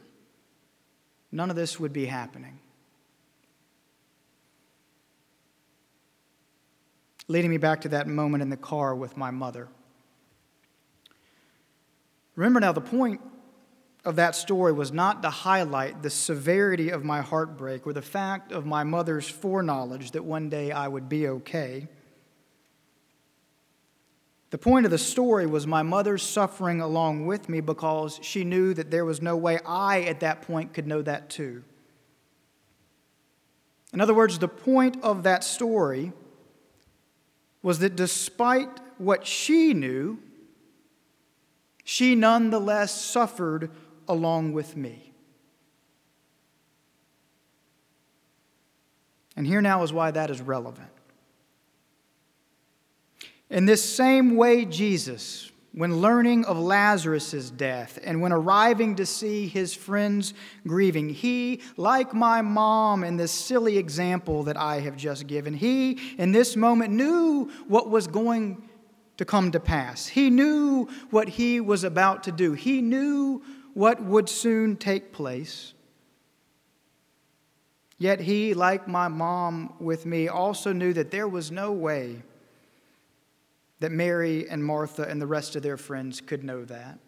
none 1.32 1.50
of 1.50 1.56
this 1.56 1.80
would 1.80 1.94
be 1.94 2.06
happening. 2.06 2.60
Leading 7.28 7.52
me 7.52 7.58
back 7.58 7.82
to 7.82 7.90
that 7.90 8.08
moment 8.08 8.42
in 8.42 8.50
the 8.50 8.58
car 8.58 8.96
with 8.96 9.16
my 9.16 9.32
mother. 9.32 9.70
Remember 12.36 12.60
now, 12.60 12.72
the 12.72 12.82
point 12.82 13.22
of 14.06 14.18
that 14.18 14.36
story 14.36 14.74
was 14.74 14.92
not 14.92 15.22
to 15.24 15.30
highlight 15.30 16.02
the 16.02 16.10
severity 16.10 16.90
of 16.90 17.06
my 17.06 17.22
heartbreak 17.22 17.88
or 17.88 17.94
the 17.94 18.02
fact 18.02 18.52
of 18.52 18.66
my 18.66 18.84
mother's 18.84 19.30
foreknowledge 19.30 20.12
that 20.12 20.26
one 20.26 20.50
day 20.50 20.72
I 20.72 20.88
would 20.88 21.08
be 21.08 21.28
okay. 21.28 21.88
The 24.50 24.58
point 24.58 24.86
of 24.86 24.92
the 24.92 24.98
story 24.98 25.46
was 25.46 25.66
my 25.66 25.84
mother's 25.84 26.22
suffering 26.22 26.82
along 26.82 27.26
with 27.26 27.50
me 27.50 27.62
because 27.62 28.20
she 28.22 28.44
knew 28.44 28.74
that 28.74 28.92
there 28.92 29.06
was 29.06 29.22
no 29.22 29.38
way 29.38 29.60
I, 29.66 30.02
at 30.02 30.20
that 30.20 30.42
point, 30.44 30.74
could 30.74 30.86
know 30.86 31.02
that 31.02 31.30
too. 31.30 31.64
In 33.94 34.02
other 34.02 34.14
words, 34.14 34.38
the 34.38 34.48
point 34.48 34.98
of 35.02 35.24
that 35.24 35.44
story 35.44 36.12
was 37.64 37.80
that 37.80 37.96
despite 37.96 38.70
what 39.00 39.26
she 39.26 39.74
knew, 39.74 40.20
she 41.84 42.14
nonetheless 42.14 43.02
suffered 43.02 43.72
along 44.08 44.54
with 44.54 44.78
me. 44.78 45.14
And 49.36 49.48
here 49.48 49.62
now 49.62 49.82
is 49.82 49.92
why 49.92 50.12
that 50.12 50.30
is 50.30 50.42
relevant. 50.42 50.90
In 53.50 53.66
this 53.66 53.84
same 53.84 54.36
way, 54.36 54.66
Jesus, 54.66 55.52
when 55.74 56.02
learning 56.02 56.46
of 56.46 56.58
Lazarus' 56.58 57.50
death 57.50 57.98
and 58.04 58.22
when 58.22 58.32
arriving 58.32 58.96
to 58.96 59.08
see 59.08 59.48
his 59.48 59.74
friends 59.74 60.36
grieving, 60.68 61.10
he, 61.10 61.62
like 61.78 62.14
my 62.14 62.44
mom 62.44 63.04
in 63.04 63.18
this 63.18 63.32
silly 63.32 63.78
example 63.80 64.44
that 64.44 64.56
I 64.56 64.82
have 64.82 64.96
just 64.96 65.26
given, 65.26 65.56
he 65.56 66.00
in 66.20 66.32
this 66.32 66.56
moment 66.56 66.94
knew 66.94 67.52
what 67.68 67.90
was 67.90 68.06
going 68.06 68.70
to 69.18 69.26
come 69.26 69.52
to 69.52 69.60
pass. 69.60 70.06
He 70.06 70.30
knew 70.30 70.88
what 71.10 71.28
he 71.28 71.60
was 71.60 71.84
about 71.84 72.24
to 72.24 72.32
do. 72.32 72.54
He 72.54 72.82
knew 72.82 73.42
what 73.74 74.02
would 74.02 74.30
soon 74.30 74.78
take 74.78 75.12
place. 75.12 75.74
Yet 77.98 78.20
he, 78.20 78.54
like 78.54 78.88
my 78.88 79.08
mom 79.08 79.74
with 79.80 80.06
me, 80.06 80.28
also 80.28 80.72
knew 80.72 80.94
that 80.94 81.10
there 81.10 81.28
was 81.28 81.52
no 81.52 81.72
way 81.72 82.22
that 83.80 83.92
Mary 83.92 84.48
and 84.50 84.64
Martha 84.64 85.04
and 85.04 85.22
the 85.22 85.28
rest 85.28 85.56
of 85.56 85.64
their 85.64 85.78
friends 85.78 86.22
could 86.22 86.44
know 86.44 86.64
that. 86.66 87.00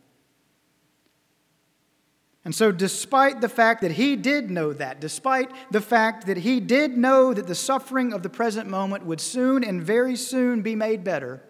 And 2.43 2.53
so, 2.53 2.72
despite 2.72 3.41
the 3.41 3.50
fact 3.50 3.81
that 3.81 3.91
he 3.91 4.15
did 4.15 4.51
know 4.51 4.72
that, 4.74 5.01
despite 5.01 5.51
the 5.72 5.81
fact 5.81 6.27
that 6.27 6.38
he 6.38 6.60
did 6.60 6.95
know 6.95 7.34
that 7.34 7.48
the 7.48 7.55
suffering 7.55 8.13
of 8.13 8.22
the 8.22 8.29
present 8.29 8.69
moment 8.69 9.05
would 9.05 9.19
soon 9.19 9.63
and 9.63 9.81
very 9.81 10.15
soon 10.15 10.62
be 10.62 10.75
made 10.75 11.03
better, 11.03 11.41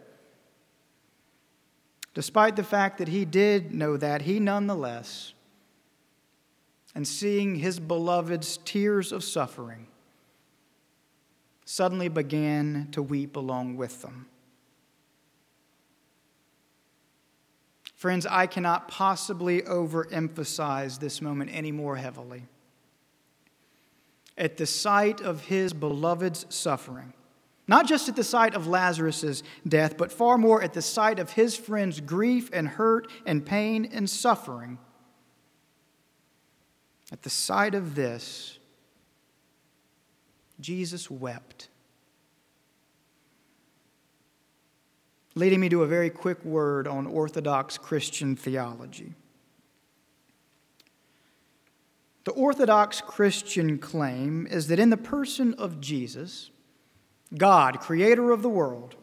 Despite 2.16 2.56
the 2.56 2.64
fact 2.64 2.98
that 2.98 3.10
he 3.10 3.26
did 3.26 3.74
know 3.74 3.98
that, 3.98 4.22
he 4.22 4.40
nonetheless, 4.40 5.34
and 6.96 7.06
seeing 7.06 7.56
his 7.56 7.78
beloved's 7.78 8.58
tears 8.64 9.12
of 9.12 9.22
suffering, 9.22 9.88
suddenly 11.66 12.08
began 12.08 12.88
to 12.94 13.04
weep 13.04 13.36
along 13.36 13.76
with 13.76 14.02
them. 14.02 14.28
Friends, 18.06 18.28
I 18.28 18.46
cannot 18.46 18.88
possibly 18.88 19.64
overemphasize 19.64 21.00
this 21.00 21.24
moment 21.24 21.50
any 21.52 21.72
more 21.72 21.96
heavily. 21.96 22.44
At 24.38 24.58
the 24.58 24.68
sight 24.68 25.22
of 25.22 25.46
his 25.46 25.74
beloved's 25.74 26.46
suffering, 26.50 27.14
not 27.68 27.88
just 27.88 28.08
at 28.08 28.16
the 28.16 28.24
sight 28.24 28.54
of 28.54 28.68
Lazarus' 28.68 29.42
death, 29.68 29.98
but 29.98 30.12
far 30.12 30.38
more 30.38 30.62
at 30.62 30.74
the 30.74 30.84
sight 30.84 31.18
of 31.18 31.32
his 31.32 31.58
friend's 31.58 32.00
grief 32.00 32.52
and 32.54 32.68
hurt 32.68 33.08
and 33.26 33.44
pain 33.44 33.90
and 33.92 34.08
suffering, 34.08 34.78
at 37.12 37.24
the 37.24 37.32
sight 37.32 37.74
of 37.74 37.96
this, 37.96 38.60
Jesus 40.60 41.10
wept. 41.10 41.70
Leading 45.38 45.60
me 45.60 45.68
to 45.68 45.84
a 45.84 45.88
very 45.88 46.10
quick 46.10 46.44
word 46.46 46.88
on 46.88 47.06
Orthodox 47.06 47.78
Christian 47.78 48.38
theology. 48.38 49.14
The 52.24 52.32
Orthodox 52.32 53.02
Christian 53.02 53.78
claim 53.78 54.48
is 54.48 54.68
that 54.68 54.80
in 54.80 54.90
the 54.90 54.98
person 54.98 55.54
of 55.56 55.82
Jesus, 55.82 56.50
God, 57.38 57.82
creator 57.82 58.32
of 58.32 58.42
the 58.42 58.50
world, 58.50 58.96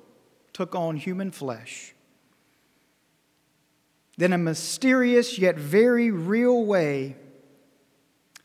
took 0.52 0.74
on 0.74 0.96
human 0.96 1.30
flesh. 1.30 1.94
Then, 4.16 4.32
a 4.32 4.38
mysterious 4.38 5.38
yet 5.38 5.56
very 5.56 6.10
real 6.10 6.64
way, 6.64 7.16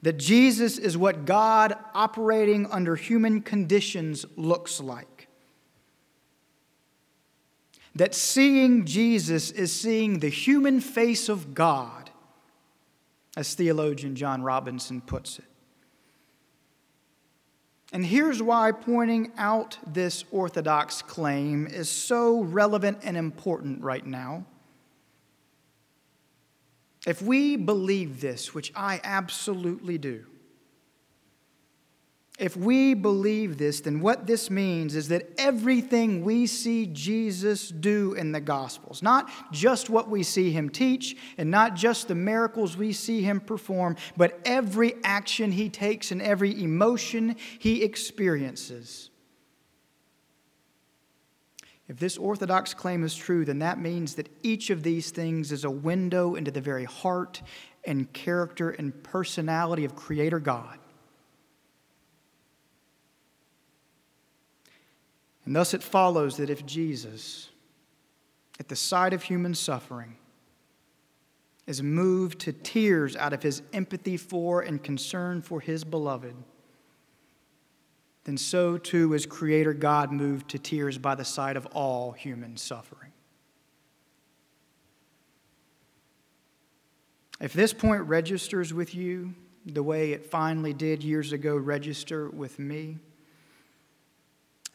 that 0.01 0.17
Jesus 0.17 0.77
is 0.77 0.97
what 0.97 1.25
God 1.25 1.73
operating 1.93 2.65
under 2.67 2.95
human 2.95 3.41
conditions 3.41 4.25
looks 4.35 4.79
like. 4.79 5.16
That 7.97 8.13
seeing 8.13 8.85
Jesus 8.85 9.49
is 9.49 9.73
seeing 9.73 10.19
the 10.19 10.29
human 10.29 10.81
face 10.81 11.29
of 11.29 11.55
God, 11.55 12.11
as 13.35 13.55
theologian 13.55 14.15
John 14.15 14.43
Robinson 14.43 15.01
puts 15.01 15.39
it. 15.39 15.45
And 17.91 18.05
here's 18.05 18.39
why 18.39 18.71
pointing 18.71 19.31
out 19.35 19.79
this 19.87 20.25
orthodox 20.31 21.01
claim 21.01 21.65
is 21.65 21.89
so 21.89 22.41
relevant 22.41 22.99
and 23.01 23.17
important 23.17 23.81
right 23.81 24.05
now. 24.05 24.45
If 27.07 27.23
we 27.23 27.55
believe 27.55 28.21
this, 28.21 28.53
which 28.53 28.71
I 28.75 29.01
absolutely 29.03 29.97
do, 29.97 30.23
if 32.37 32.55
we 32.55 32.93
believe 32.93 33.57
this, 33.57 33.81
then 33.81 33.99
what 33.99 34.27
this 34.27 34.51
means 34.51 34.95
is 34.95 35.07
that 35.07 35.27
everything 35.39 36.23
we 36.23 36.45
see 36.45 36.85
Jesus 36.85 37.69
do 37.69 38.13
in 38.13 38.31
the 38.31 38.39
Gospels, 38.39 39.01
not 39.01 39.27
just 39.51 39.89
what 39.89 40.07
we 40.07 40.21
see 40.21 40.51
him 40.51 40.69
teach 40.69 41.17
and 41.39 41.49
not 41.49 41.73
just 41.73 42.07
the 42.07 42.15
miracles 42.15 42.77
we 42.77 42.93
see 42.93 43.23
him 43.23 43.39
perform, 43.39 43.95
but 44.15 44.39
every 44.45 44.93
action 45.03 45.51
he 45.51 45.67
takes 45.67 46.11
and 46.11 46.21
every 46.21 46.61
emotion 46.63 47.35
he 47.57 47.83
experiences, 47.83 49.09
if 51.87 51.97
this 51.97 52.17
Orthodox 52.17 52.73
claim 52.73 53.03
is 53.03 53.15
true, 53.15 53.45
then 53.45 53.59
that 53.59 53.79
means 53.79 54.15
that 54.15 54.29
each 54.43 54.69
of 54.69 54.83
these 54.83 55.09
things 55.09 55.51
is 55.51 55.63
a 55.63 55.71
window 55.71 56.35
into 56.35 56.51
the 56.51 56.61
very 56.61 56.83
heart 56.83 57.41
and 57.85 58.11
character 58.11 58.71
and 58.71 59.03
personality 59.03 59.85
of 59.85 59.95
Creator 59.95 60.41
God. 60.41 60.77
And 65.47 65.55
thus 65.55 65.73
it 65.73 65.81
follows 65.81 66.35
that 66.37 66.49
if 66.49 66.65
Jesus, 66.65 67.51
at 68.59 68.67
the 68.67 68.75
sight 68.75 69.13
of 69.13 69.23
human 69.23 69.55
suffering, 69.55 70.17
is 71.65 71.81
moved 71.81 72.39
to 72.39 72.51
tears 72.51 73.15
out 73.15 73.31
of 73.31 73.41
his 73.43 73.61
empathy 73.71 74.17
for 74.17 74.59
and 74.59 74.83
concern 74.83 75.41
for 75.41 75.61
his 75.61 75.85
beloved, 75.85 76.35
then 78.25 78.35
so 78.35 78.77
too 78.77 79.13
is 79.13 79.25
Creator 79.25 79.75
God 79.75 80.11
moved 80.11 80.49
to 80.49 80.59
tears 80.59 80.97
by 80.97 81.15
the 81.15 81.23
sight 81.23 81.55
of 81.55 81.65
all 81.67 82.11
human 82.11 82.57
suffering. 82.57 83.13
If 87.39 87.53
this 87.53 87.71
point 87.71 88.01
registers 88.01 88.73
with 88.73 88.93
you 88.93 89.33
the 89.65 89.81
way 89.81 90.11
it 90.11 90.25
finally 90.25 90.73
did 90.73 91.05
years 91.05 91.31
ago 91.31 91.55
register 91.55 92.29
with 92.29 92.59
me, 92.59 92.97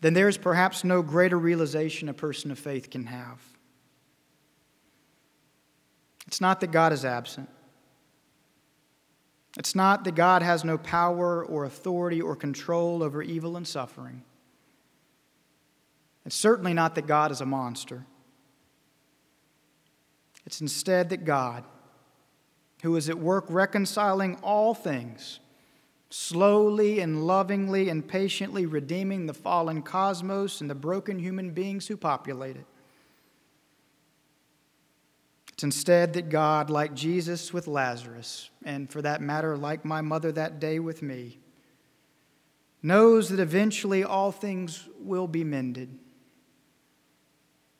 then 0.02 0.14
there 0.14 0.28
is 0.28 0.36
perhaps 0.36 0.82
no 0.82 1.00
greater 1.00 1.38
realization 1.38 2.08
a 2.08 2.12
person 2.12 2.50
of 2.50 2.58
faith 2.58 2.90
can 2.90 3.06
have. 3.06 3.40
It's 6.26 6.40
not 6.40 6.60
that 6.60 6.72
God 6.72 6.92
is 6.92 7.04
absent. 7.04 7.48
It's 9.56 9.76
not 9.76 10.02
that 10.02 10.16
God 10.16 10.42
has 10.42 10.64
no 10.64 10.76
power 10.76 11.44
or 11.44 11.64
authority 11.64 12.20
or 12.20 12.34
control 12.34 13.02
over 13.02 13.22
evil 13.22 13.56
and 13.56 13.66
suffering. 13.66 14.24
It's 16.26 16.34
certainly 16.34 16.74
not 16.74 16.96
that 16.96 17.06
God 17.06 17.30
is 17.30 17.40
a 17.40 17.46
monster. 17.46 18.04
It's 20.46 20.60
instead 20.60 21.10
that 21.10 21.24
God, 21.24 21.62
who 22.82 22.96
is 22.96 23.08
at 23.08 23.18
work 23.18 23.44
reconciling 23.48 24.34
all 24.42 24.74
things, 24.74 25.38
slowly 26.12 27.00
and 27.00 27.26
lovingly 27.26 27.88
and 27.88 28.06
patiently 28.06 28.66
redeeming 28.66 29.24
the 29.24 29.32
fallen 29.32 29.80
cosmos 29.80 30.60
and 30.60 30.68
the 30.68 30.74
broken 30.74 31.18
human 31.18 31.50
beings 31.52 31.86
who 31.86 31.96
populate 31.96 32.56
it, 32.56 32.66
it's 35.54 35.64
instead 35.64 36.12
that 36.12 36.28
God, 36.28 36.68
like 36.68 36.92
Jesus 36.92 37.52
with 37.52 37.66
Lazarus, 37.66 38.50
and 38.62 38.90
for 38.90 39.00
that 39.00 39.22
matter, 39.22 39.56
like 39.56 39.86
my 39.86 40.02
mother 40.02 40.30
that 40.32 40.60
day 40.60 40.78
with 40.78 41.00
me, 41.00 41.38
knows 42.82 43.30
that 43.30 43.40
eventually 43.40 44.04
all 44.04 44.32
things 44.32 44.88
will 44.98 45.26
be 45.26 45.44
mended 45.44 45.98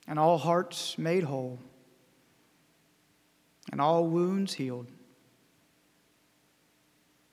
and 0.09 0.19
all 0.19 0.39
hearts 0.39 0.97
made 0.97 1.25
whole 1.25 1.59
and 3.71 3.81
all 3.81 4.07
wounds 4.07 4.55
healed 4.55 4.87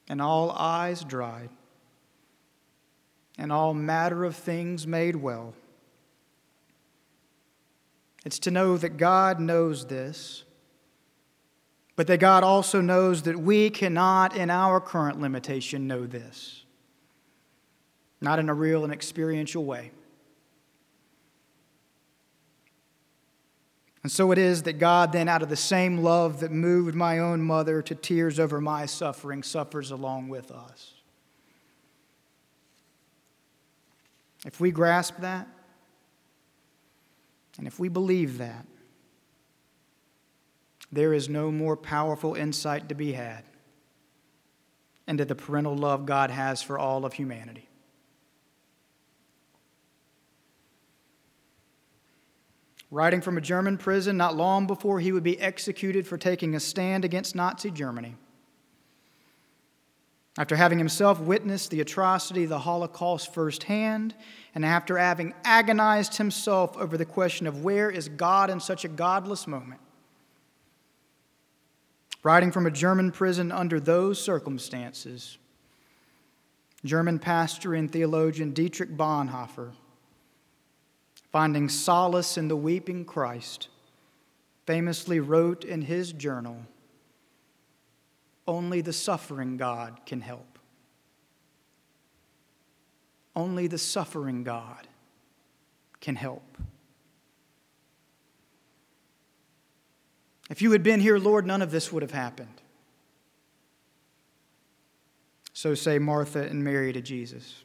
and 0.10 0.22
all 0.22 0.52
eyes 0.52 1.04
dried 1.04 1.50
and 3.38 3.54
all 3.54 3.74
matter 3.74 4.26
of 4.26 4.36
things 4.36 4.86
made 4.86 5.16
well. 5.16 5.54
It's 8.26 8.40
to 8.40 8.52
know 8.52 8.76
that 8.78 8.98
God 8.98 9.40
knows 9.40 9.86
this, 9.86 10.44
but 11.96 12.08
that 12.08 12.20
God 12.20 12.44
also 12.44 12.82
knows 12.82 13.22
that 13.24 13.40
we 13.40 13.70
cannot, 13.70 14.36
in 14.36 14.50
our 14.50 14.82
current 14.82 15.22
limitation, 15.22 15.88
know 15.88 16.06
this. 16.06 16.64
Not 18.20 18.40
in 18.40 18.50
a 18.50 18.54
real 18.54 18.84
and 18.84 18.92
experiential 18.92 19.64
way. 19.64 19.92
And 24.02 24.12
so 24.12 24.32
it 24.32 24.38
is 24.38 24.64
that 24.64 24.80
God, 24.80 25.12
then, 25.12 25.28
out 25.28 25.42
of 25.44 25.50
the 25.50 25.56
same 25.56 25.98
love 26.04 26.40
that 26.40 26.52
moved 26.52 26.96
my 26.96 27.20
own 27.20 27.42
mother 27.42 27.82
to 27.82 27.96
tears 27.96 28.40
over 28.40 28.62
my 28.62 28.86
suffering, 28.86 29.44
suffers 29.44 29.92
along 29.92 30.30
with 30.30 30.52
us. 30.52 30.94
If 34.46 34.60
we 34.60 34.72
grasp 34.72 35.18
that, 35.20 35.48
and 37.58 37.68
if 37.68 37.78
we 37.78 37.90
believe 37.90 38.38
that, 38.38 38.66
there 40.92 41.14
is 41.14 41.30
no 41.30 41.52
more 41.52 41.76
powerful 41.76 42.36
insight 42.36 42.90
to 42.90 42.96
be 42.96 43.12
had 43.12 43.44
into 45.08 45.26
the 45.26 45.36
parental 45.36 45.76
love 45.76 46.06
God 46.06 46.32
has 46.32 46.62
for 46.62 46.80
all 46.80 47.06
of 47.06 47.14
humanity. 47.14 47.69
Writing 52.92 53.22
from 53.22 53.38
a 53.38 53.42
German 53.42 53.78
prison 53.78 54.18
not 54.18 54.36
long 54.36 54.66
before 54.66 55.00
he 55.00 55.12
would 55.12 55.24
be 55.24 55.40
executed 55.40 56.08
for 56.08 56.18
taking 56.18 56.56
a 56.56 56.60
stand 56.60 57.06
against 57.06 57.36
Nazi 57.36 57.70
Germany. 57.70 58.16
After 60.38 60.56
having 60.56 60.78
himself 60.78 61.20
witnessed 61.20 61.70
the 61.70 61.82
atrocity 61.82 62.44
of 62.44 62.50
the 62.50 62.60
Holocaust 62.60 63.34
firsthand, 63.34 64.16
and 64.56 64.66
after 64.66 64.98
having 64.98 65.34
agonized 65.44 66.18
himself 66.18 66.78
over 66.78 66.98
the 66.98 67.06
question 67.06 67.46
of 67.46 67.64
where 67.64 67.92
is 67.92 68.10
God 68.10 68.50
in 68.50 68.60
such 68.60 68.86
a 68.86 68.88
godless 68.88 69.48
moment, 69.48 69.82
writing 72.24 72.52
from 72.52 72.66
a 72.66 72.72
German 72.72 73.12
prison 73.12 73.52
under 73.52 73.80
those 73.80 74.20
circumstances, 74.20 75.38
German 76.86 77.20
pastor 77.20 77.74
and 77.74 77.92
theologian 77.92 78.52
Dietrich 78.52 78.96
Bonhoeffer, 78.96 79.74
finding 81.32 81.70
solace 81.70 82.38
in 82.38 82.48
the 82.48 82.56
weeping 82.58 83.06
Christ, 83.06 83.68
famously 84.66 85.20
wrote 85.20 85.64
in 85.64 85.84
his 85.84 86.14
journal 86.14 86.66
only 88.48 88.82
the 88.82 88.94
suffering 88.94 89.58
God 89.58 90.00
can 90.06 90.22
help. 90.22 90.60
only 93.40 93.68
the 93.68 93.78
suffering 93.78 94.44
God 94.44 94.88
can 96.02 96.16
help. 96.16 96.58
If 100.50 100.62
you 100.62 100.72
had 100.72 100.84
been 100.84 101.00
here, 101.00 101.18
Lord, 101.18 101.46
none 101.46 101.62
of 101.62 101.72
this 101.72 101.92
would 101.92 102.02
have 102.02 102.12
happened. 102.12 102.62
So 105.54 105.74
say 105.74 106.00
Martha 106.00 106.44
and 106.44 106.64
Mary 106.64 106.92
to 106.92 107.02
Jesus. 107.02 107.64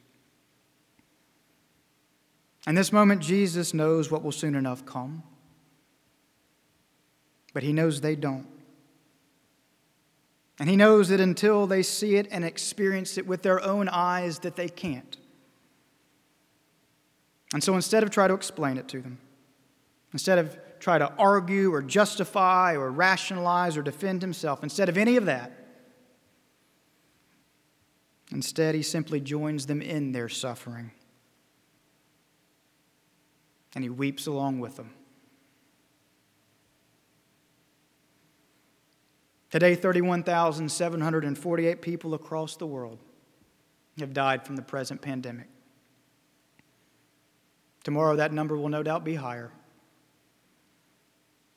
In 2.67 2.75
this 2.75 2.91
moment, 2.91 3.21
Jesus 3.21 3.73
knows 3.73 4.09
what 4.09 4.23
will 4.23 4.31
soon 4.31 4.55
enough 4.55 4.85
come, 4.85 5.23
but 7.53 7.63
he 7.63 7.73
knows 7.73 8.01
they 8.01 8.15
don't. 8.15 8.47
And 10.59 10.69
he 10.69 10.75
knows 10.75 11.09
that 11.09 11.19
until 11.19 11.67
they 11.67 11.83
see 11.83 12.15
it 12.15 12.27
and 12.31 12.43
experience 12.45 13.17
it 13.17 13.27
with 13.27 13.43
their 13.43 13.61
own 13.61 13.89
eyes, 13.89 14.39
that 14.39 14.55
they 14.55 14.69
can't. 14.69 15.17
And 17.53 17.63
so 17.63 17.75
instead 17.75 18.03
of 18.03 18.09
try 18.09 18.27
to 18.27 18.33
explain 18.33 18.77
it 18.77 18.87
to 18.89 19.01
them, 19.01 19.19
instead 20.13 20.39
of 20.39 20.57
try 20.79 20.97
to 20.97 21.11
argue 21.17 21.73
or 21.73 21.81
justify 21.81 22.75
or 22.75 22.89
rationalize 22.89 23.77
or 23.77 23.81
defend 23.81 24.21
himself, 24.21 24.63
instead 24.63 24.89
of 24.89 24.97
any 24.97 25.17
of 25.17 25.25
that, 25.25 25.51
instead 28.31 28.75
he 28.75 28.81
simply 28.81 29.19
joins 29.19 29.67
them 29.67 29.81
in 29.81 30.13
their 30.13 30.29
suffering. 30.29 30.91
And 33.75 33.83
he 33.83 33.89
weeps 33.89 34.25
along 34.25 34.59
with 34.59 34.77
them. 34.77 34.91
Today, 39.51 39.75
31,748 39.75 41.81
people 41.81 42.13
across 42.13 42.55
the 42.55 42.65
world 42.65 42.99
have 43.99 44.13
died 44.13 44.45
from 44.45 44.55
the 44.55 44.61
present 44.61 45.01
pandemic. 45.01 45.47
Tomorrow, 47.83 48.15
that 48.15 48.31
number 48.33 48.57
will 48.57 48.69
no 48.69 48.83
doubt 48.83 49.03
be 49.03 49.15
higher. 49.15 49.51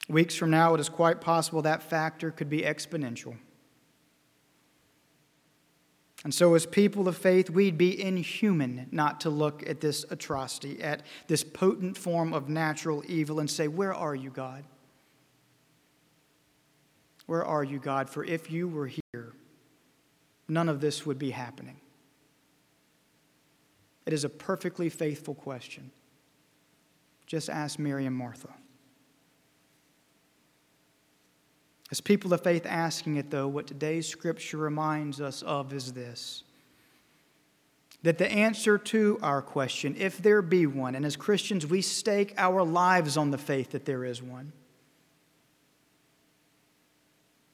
Weeks 0.09 0.35
from 0.35 0.50
now, 0.50 0.74
it 0.74 0.81
is 0.81 0.88
quite 0.88 1.20
possible 1.20 1.62
that 1.62 1.83
factor 1.83 2.31
could 2.31 2.48
be 2.48 2.62
exponential. 2.62 3.37
And 6.24 6.35
so, 6.35 6.54
as 6.54 6.66
people 6.66 7.07
of 7.07 7.16
faith, 7.16 7.48
we'd 7.48 7.78
be 7.78 8.00
inhuman 8.00 8.88
not 8.90 9.20
to 9.20 9.31
look 9.31 9.68
at 9.68 9.81
this 9.81 10.04
atrocity, 10.11 10.83
at 10.83 11.02
this 11.28 11.44
potent 11.44 11.96
form 11.96 12.35
of 12.35 12.48
natural 12.48 13.04
evil, 13.07 13.38
and 13.38 13.48
say, 13.48 13.68
Where 13.68 13.94
are 13.94 14.14
you, 14.14 14.31
God? 14.31 14.64
Where 17.26 17.44
are 17.44 17.62
you, 17.62 17.78
God? 17.78 18.09
For 18.11 18.24
if 18.24 18.50
you 18.50 18.68
were 18.68 18.88
here, 18.88 19.33
none 20.48 20.68
of 20.68 20.81
this 20.81 21.07
would 21.07 21.18
be 21.18 21.31
happening. 21.31 21.76
It 24.07 24.12
is 24.12 24.24
a 24.24 24.31
perfectly 24.31 24.88
faithful 24.88 25.35
question. 25.35 25.90
Just 27.26 27.50
ask 27.50 27.78
Mary 27.78 28.07
and 28.07 28.16
Martha. 28.16 28.48
As 31.90 32.01
people 32.01 32.33
of 32.35 32.42
faith 32.42 32.66
asking 32.66 33.16
it, 33.16 33.31
though, 33.31 33.48
what 33.48 33.66
today's 33.66 34.07
scripture 34.07 34.59
reminds 34.59 35.20
us 35.20 35.42
of 35.42 35.72
is 35.72 35.92
this 35.92 36.44
that 38.05 38.18
the 38.18 38.31
answer 38.31 38.79
to 38.79 39.18
our 39.22 39.42
question, 39.42 39.96
if 39.98 40.18
there 40.18 40.40
be 40.40 40.66
one, 40.66 40.94
and 40.94 41.05
as 41.05 41.16
Christians 41.16 41.66
we 41.66 41.83
stake 41.83 42.33
our 42.38 42.62
lives 42.62 43.16
on 43.16 43.33
the 43.33 43.38
faith 43.38 43.70
that 43.70 43.85
there 43.85 44.05
is 44.05 44.22
one. 44.22 44.53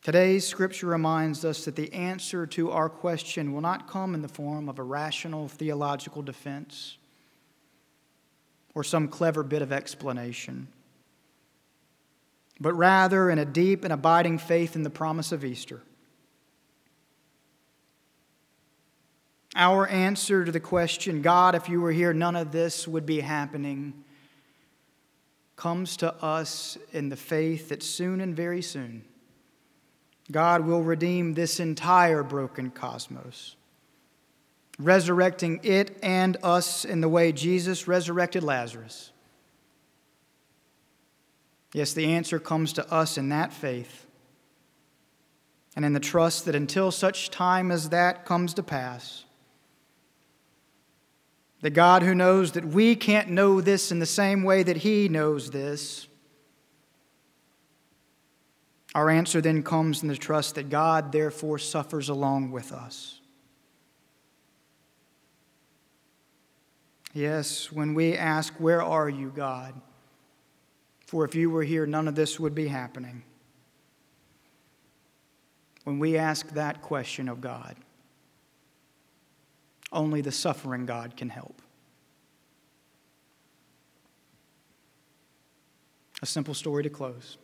Today's 0.03 0.47
scripture 0.47 0.87
reminds 0.87 1.47
us 1.47 1.64
that 1.64 1.77
the 1.77 1.90
answer 1.94 2.47
to 2.49 2.70
our 2.70 2.90
question 2.90 3.55
will 3.55 3.62
not 3.62 3.88
come 3.88 4.14
in 4.14 4.20
the 4.20 4.29
form 4.29 4.68
of 4.68 4.79
a 4.79 4.83
rational 4.83 5.49
theological 5.49 6.20
defense 6.20 6.99
or 8.75 8.85
some 8.85 9.09
clever 9.09 9.42
bit 9.42 9.62
of 9.62 9.73
explanation, 9.73 10.68
but 12.60 12.72
rather 12.74 13.30
in 13.30 13.38
a 13.38 13.44
deep 13.44 13.84
and 13.84 13.92
abiding 13.92 14.38
faith 14.38 14.76
in 14.76 14.82
the 14.82 14.90
promise 14.90 15.32
of 15.32 15.44
Easter. 15.44 15.82
Our 19.56 19.86
answer 19.86 20.44
to 20.44 20.50
the 20.50 20.60
question, 20.60 21.22
God, 21.22 21.54
if 21.54 21.68
you 21.68 21.80
were 21.80 21.92
here, 21.92 22.12
none 22.12 22.34
of 22.34 22.50
this 22.50 22.88
would 22.88 23.06
be 23.06 23.20
happening, 23.20 24.04
comes 25.56 25.96
to 25.98 26.12
us 26.14 26.76
in 26.92 27.08
the 27.08 27.16
faith 27.16 27.68
that 27.68 27.82
soon 27.82 28.20
and 28.20 28.34
very 28.34 28.62
soon, 28.62 29.04
God 30.32 30.66
will 30.66 30.82
redeem 30.82 31.34
this 31.34 31.60
entire 31.60 32.22
broken 32.22 32.70
cosmos 32.70 33.56
resurrecting 34.78 35.60
it 35.62 35.96
and 36.02 36.36
us 36.42 36.84
in 36.84 37.00
the 37.00 37.08
way 37.08 37.32
Jesus 37.32 37.86
resurrected 37.86 38.42
Lazarus? 38.42 39.12
Yes, 41.74 41.92
the 41.92 42.06
answer 42.06 42.38
comes 42.38 42.72
to 42.74 42.88
us 42.90 43.18
in 43.18 43.30
that 43.30 43.52
faith 43.52 44.06
and 45.74 45.84
in 45.84 45.92
the 45.92 45.98
trust 45.98 46.44
that 46.44 46.54
until 46.54 46.92
such 46.92 47.30
time 47.30 47.72
as 47.72 47.88
that 47.88 48.24
comes 48.24 48.54
to 48.54 48.62
pass, 48.62 49.24
the 51.62 51.70
God 51.70 52.04
who 52.04 52.14
knows 52.14 52.52
that 52.52 52.64
we 52.64 52.94
can't 52.94 53.28
know 53.28 53.60
this 53.60 53.90
in 53.90 53.98
the 53.98 54.06
same 54.06 54.44
way 54.44 54.62
that 54.62 54.76
He 54.78 55.08
knows 55.08 55.50
this, 55.50 56.06
our 58.94 59.10
answer 59.10 59.40
then 59.40 59.64
comes 59.64 60.00
in 60.00 60.08
the 60.08 60.16
trust 60.16 60.54
that 60.54 60.70
God 60.70 61.10
therefore 61.10 61.58
suffers 61.58 62.08
along 62.08 62.52
with 62.52 62.70
us. 62.70 63.20
Yes, 67.12 67.72
when 67.72 67.94
we 67.94 68.16
ask, 68.16 68.54
Where 68.60 68.82
are 68.82 69.08
you, 69.08 69.32
God? 69.34 69.74
For 71.14 71.24
if 71.24 71.37
you 71.37 71.48
were 71.48 71.62
here, 71.62 71.87
none 71.87 72.09
of 72.09 72.16
this 72.16 72.40
would 72.40 72.57
be 72.57 72.66
happening. 72.66 73.22
When 75.85 76.00
we 76.00 76.18
ask 76.18 76.48
that 76.55 76.83
question 76.83 77.29
of 77.29 77.40
God, 77.40 77.77
only 79.92 80.22
the 80.22 80.33
suffering 80.33 80.87
God 80.87 81.16
can 81.16 81.29
help. 81.29 81.62
A 86.20 86.27
simple 86.27 86.53
story 86.53 86.83
to 86.83 86.90
close. 86.90 87.38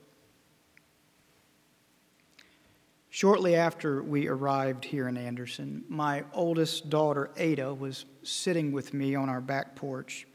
Shortly 3.10 3.54
after 3.54 4.02
we 4.02 4.26
arrived 4.26 4.84
here 4.84 5.06
in 5.06 5.16
Anderson, 5.16 5.84
my 5.88 6.24
oldest 6.32 6.90
daughter, 6.90 7.30
Ada, 7.36 7.72
was 7.72 8.04
sitting 8.24 8.72
with 8.72 8.92
me 8.92 9.14
on 9.14 9.28
our 9.28 9.40
back 9.40 9.76
porch. 9.76 10.26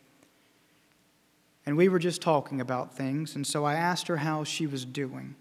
And 1.66 1.78
we 1.78 1.90
were 1.90 2.00
just 2.00 2.22
talking 2.22 2.62
about 2.62 2.96
things, 2.96 3.36
and 3.36 3.46
so 3.46 3.66
I 3.66 3.74
asked 3.76 4.08
her 4.08 4.18
how 4.18 4.44
she 4.44 4.68
was 4.68 4.86
doing. 4.86 5.36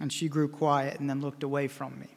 And 0.00 0.12
she 0.12 0.28
grew 0.28 0.48
quiet 0.48 0.98
and 1.00 1.08
then 1.08 1.20
looked 1.20 1.42
away 1.42 1.68
from 1.68 1.98
me. 2.00 2.08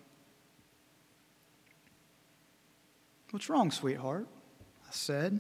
What's 3.32 3.50
wrong, 3.50 3.72
sweetheart? 3.72 4.28
I 4.88 4.92
said. 4.92 5.40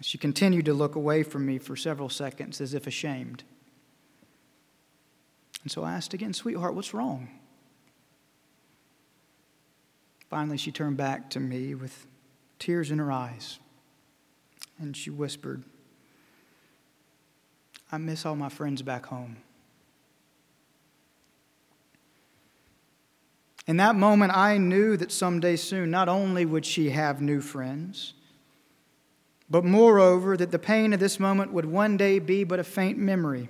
She 0.00 0.18
continued 0.18 0.64
to 0.66 0.74
look 0.74 0.94
away 0.94 1.22
from 1.22 1.46
me 1.46 1.58
for 1.58 1.76
several 1.76 2.08
seconds 2.08 2.60
as 2.60 2.74
if 2.74 2.86
ashamed. 2.86 3.44
And 5.62 5.70
so 5.70 5.84
I 5.84 5.92
asked 5.92 6.12
again, 6.12 6.32
Sweetheart, 6.32 6.74
what's 6.74 6.92
wrong? 6.92 7.28
Finally, 10.28 10.56
she 10.56 10.72
turned 10.72 10.96
back 10.96 11.30
to 11.30 11.40
me 11.40 11.74
with 11.74 12.06
tears 12.58 12.90
in 12.90 12.98
her 12.98 13.12
eyes, 13.12 13.58
and 14.82 14.96
she 14.96 15.10
whispered, 15.10 15.62
I 17.90 17.98
miss 17.98 18.26
all 18.26 18.36
my 18.36 18.48
friends 18.48 18.82
back 18.82 19.06
home. 19.06 19.36
In 23.66 23.76
that 23.76 23.94
moment, 23.94 24.36
I 24.36 24.58
knew 24.58 24.96
that 24.96 25.12
someday 25.12 25.56
soon, 25.56 25.90
not 25.90 26.08
only 26.08 26.44
would 26.44 26.66
she 26.66 26.90
have 26.90 27.22
new 27.22 27.40
friends, 27.40 28.14
but 29.48 29.64
moreover, 29.64 30.36
that 30.36 30.50
the 30.50 30.58
pain 30.58 30.92
of 30.92 31.00
this 31.00 31.20
moment 31.20 31.52
would 31.52 31.66
one 31.66 31.96
day 31.96 32.18
be 32.18 32.44
but 32.44 32.58
a 32.58 32.64
faint 32.64 32.98
memory 32.98 33.48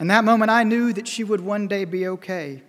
in 0.00 0.08
that 0.08 0.24
moment, 0.24 0.50
I 0.50 0.64
knew 0.64 0.92
that 0.92 1.06
she 1.06 1.22
would 1.22 1.40
one 1.40 1.68
day 1.68 1.84
be 1.84 2.08
okay 2.08 2.62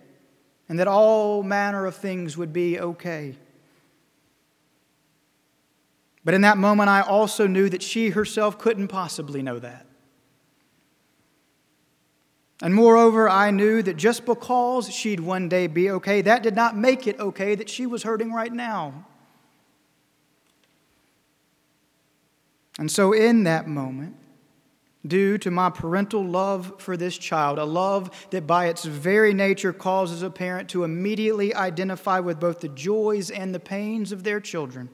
and 0.68 0.78
that 0.78 0.88
all 0.88 1.42
manner 1.42 1.86
of 1.86 1.96
things 1.96 2.36
would 2.36 2.52
be 2.52 2.78
okay. 2.78 3.36
But 6.26 6.34
in 6.34 6.40
that 6.40 6.58
moment, 6.58 6.88
I 6.88 7.02
also 7.02 7.46
knew 7.46 7.68
that 7.68 7.84
she 7.84 8.08
herself 8.08 8.58
couldn't 8.58 8.88
possibly 8.88 9.42
know 9.42 9.60
that. 9.60 9.86
And 12.60 12.74
moreover, 12.74 13.28
I 13.28 13.52
knew 13.52 13.80
that 13.82 13.96
just 13.96 14.26
because 14.26 14.92
she'd 14.92 15.20
one 15.20 15.48
day 15.48 15.68
be 15.68 15.88
okay, 15.88 16.22
that 16.22 16.42
did 16.42 16.56
not 16.56 16.76
make 16.76 17.06
it 17.06 17.20
okay 17.20 17.54
that 17.54 17.70
she 17.70 17.86
was 17.86 18.02
hurting 18.02 18.32
right 18.32 18.52
now. 18.52 19.06
And 22.80 22.90
so, 22.90 23.12
in 23.12 23.44
that 23.44 23.68
moment, 23.68 24.16
due 25.06 25.38
to 25.38 25.52
my 25.52 25.70
parental 25.70 26.24
love 26.24 26.74
for 26.78 26.96
this 26.96 27.16
child, 27.16 27.60
a 27.60 27.64
love 27.64 28.10
that 28.30 28.48
by 28.48 28.66
its 28.66 28.84
very 28.84 29.32
nature 29.32 29.72
causes 29.72 30.24
a 30.24 30.30
parent 30.30 30.70
to 30.70 30.82
immediately 30.82 31.54
identify 31.54 32.18
with 32.18 32.40
both 32.40 32.58
the 32.58 32.68
joys 32.68 33.30
and 33.30 33.54
the 33.54 33.60
pains 33.60 34.10
of 34.10 34.24
their 34.24 34.40
children. 34.40 34.88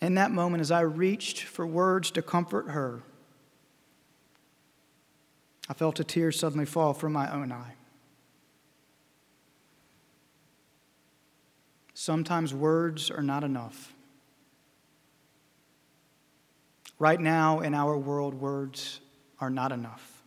In 0.00 0.14
that 0.14 0.30
moment, 0.30 0.60
as 0.60 0.70
I 0.70 0.80
reached 0.80 1.42
for 1.42 1.66
words 1.66 2.10
to 2.12 2.22
comfort 2.22 2.70
her, 2.70 3.02
I 5.68 5.74
felt 5.74 6.00
a 6.00 6.04
tear 6.04 6.32
suddenly 6.32 6.64
fall 6.64 6.94
from 6.94 7.12
my 7.12 7.30
own 7.32 7.52
eye. 7.52 7.74
Sometimes 11.94 12.54
words 12.54 13.10
are 13.10 13.22
not 13.22 13.42
enough. 13.42 13.92
Right 16.98 17.20
now, 17.20 17.60
in 17.60 17.74
our 17.74 17.98
world, 17.98 18.34
words 18.34 19.00
are 19.40 19.50
not 19.50 19.72
enough. 19.72 20.22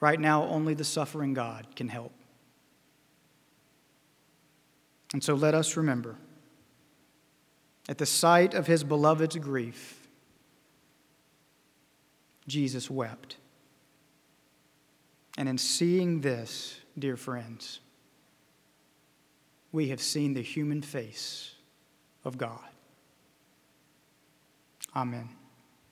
Right 0.00 0.20
now, 0.20 0.44
only 0.44 0.74
the 0.74 0.84
suffering 0.84 1.34
God 1.34 1.66
can 1.74 1.88
help. 1.88 2.12
And 5.14 5.24
so 5.24 5.34
let 5.34 5.54
us 5.54 5.76
remember 5.76 6.16
at 7.88 7.98
the 7.98 8.06
sight 8.06 8.54
of 8.54 8.66
his 8.66 8.82
beloved's 8.82 9.36
grief, 9.36 10.08
Jesus 12.46 12.90
wept. 12.90 13.36
And 15.36 15.48
in 15.48 15.58
seeing 15.58 16.20
this, 16.20 16.80
dear 16.98 17.16
friends, 17.16 17.80
we 19.72 19.88
have 19.88 20.00
seen 20.00 20.34
the 20.34 20.42
human 20.42 20.82
face 20.82 21.54
of 22.24 22.38
God. 22.38 22.60
Amen. 24.94 25.28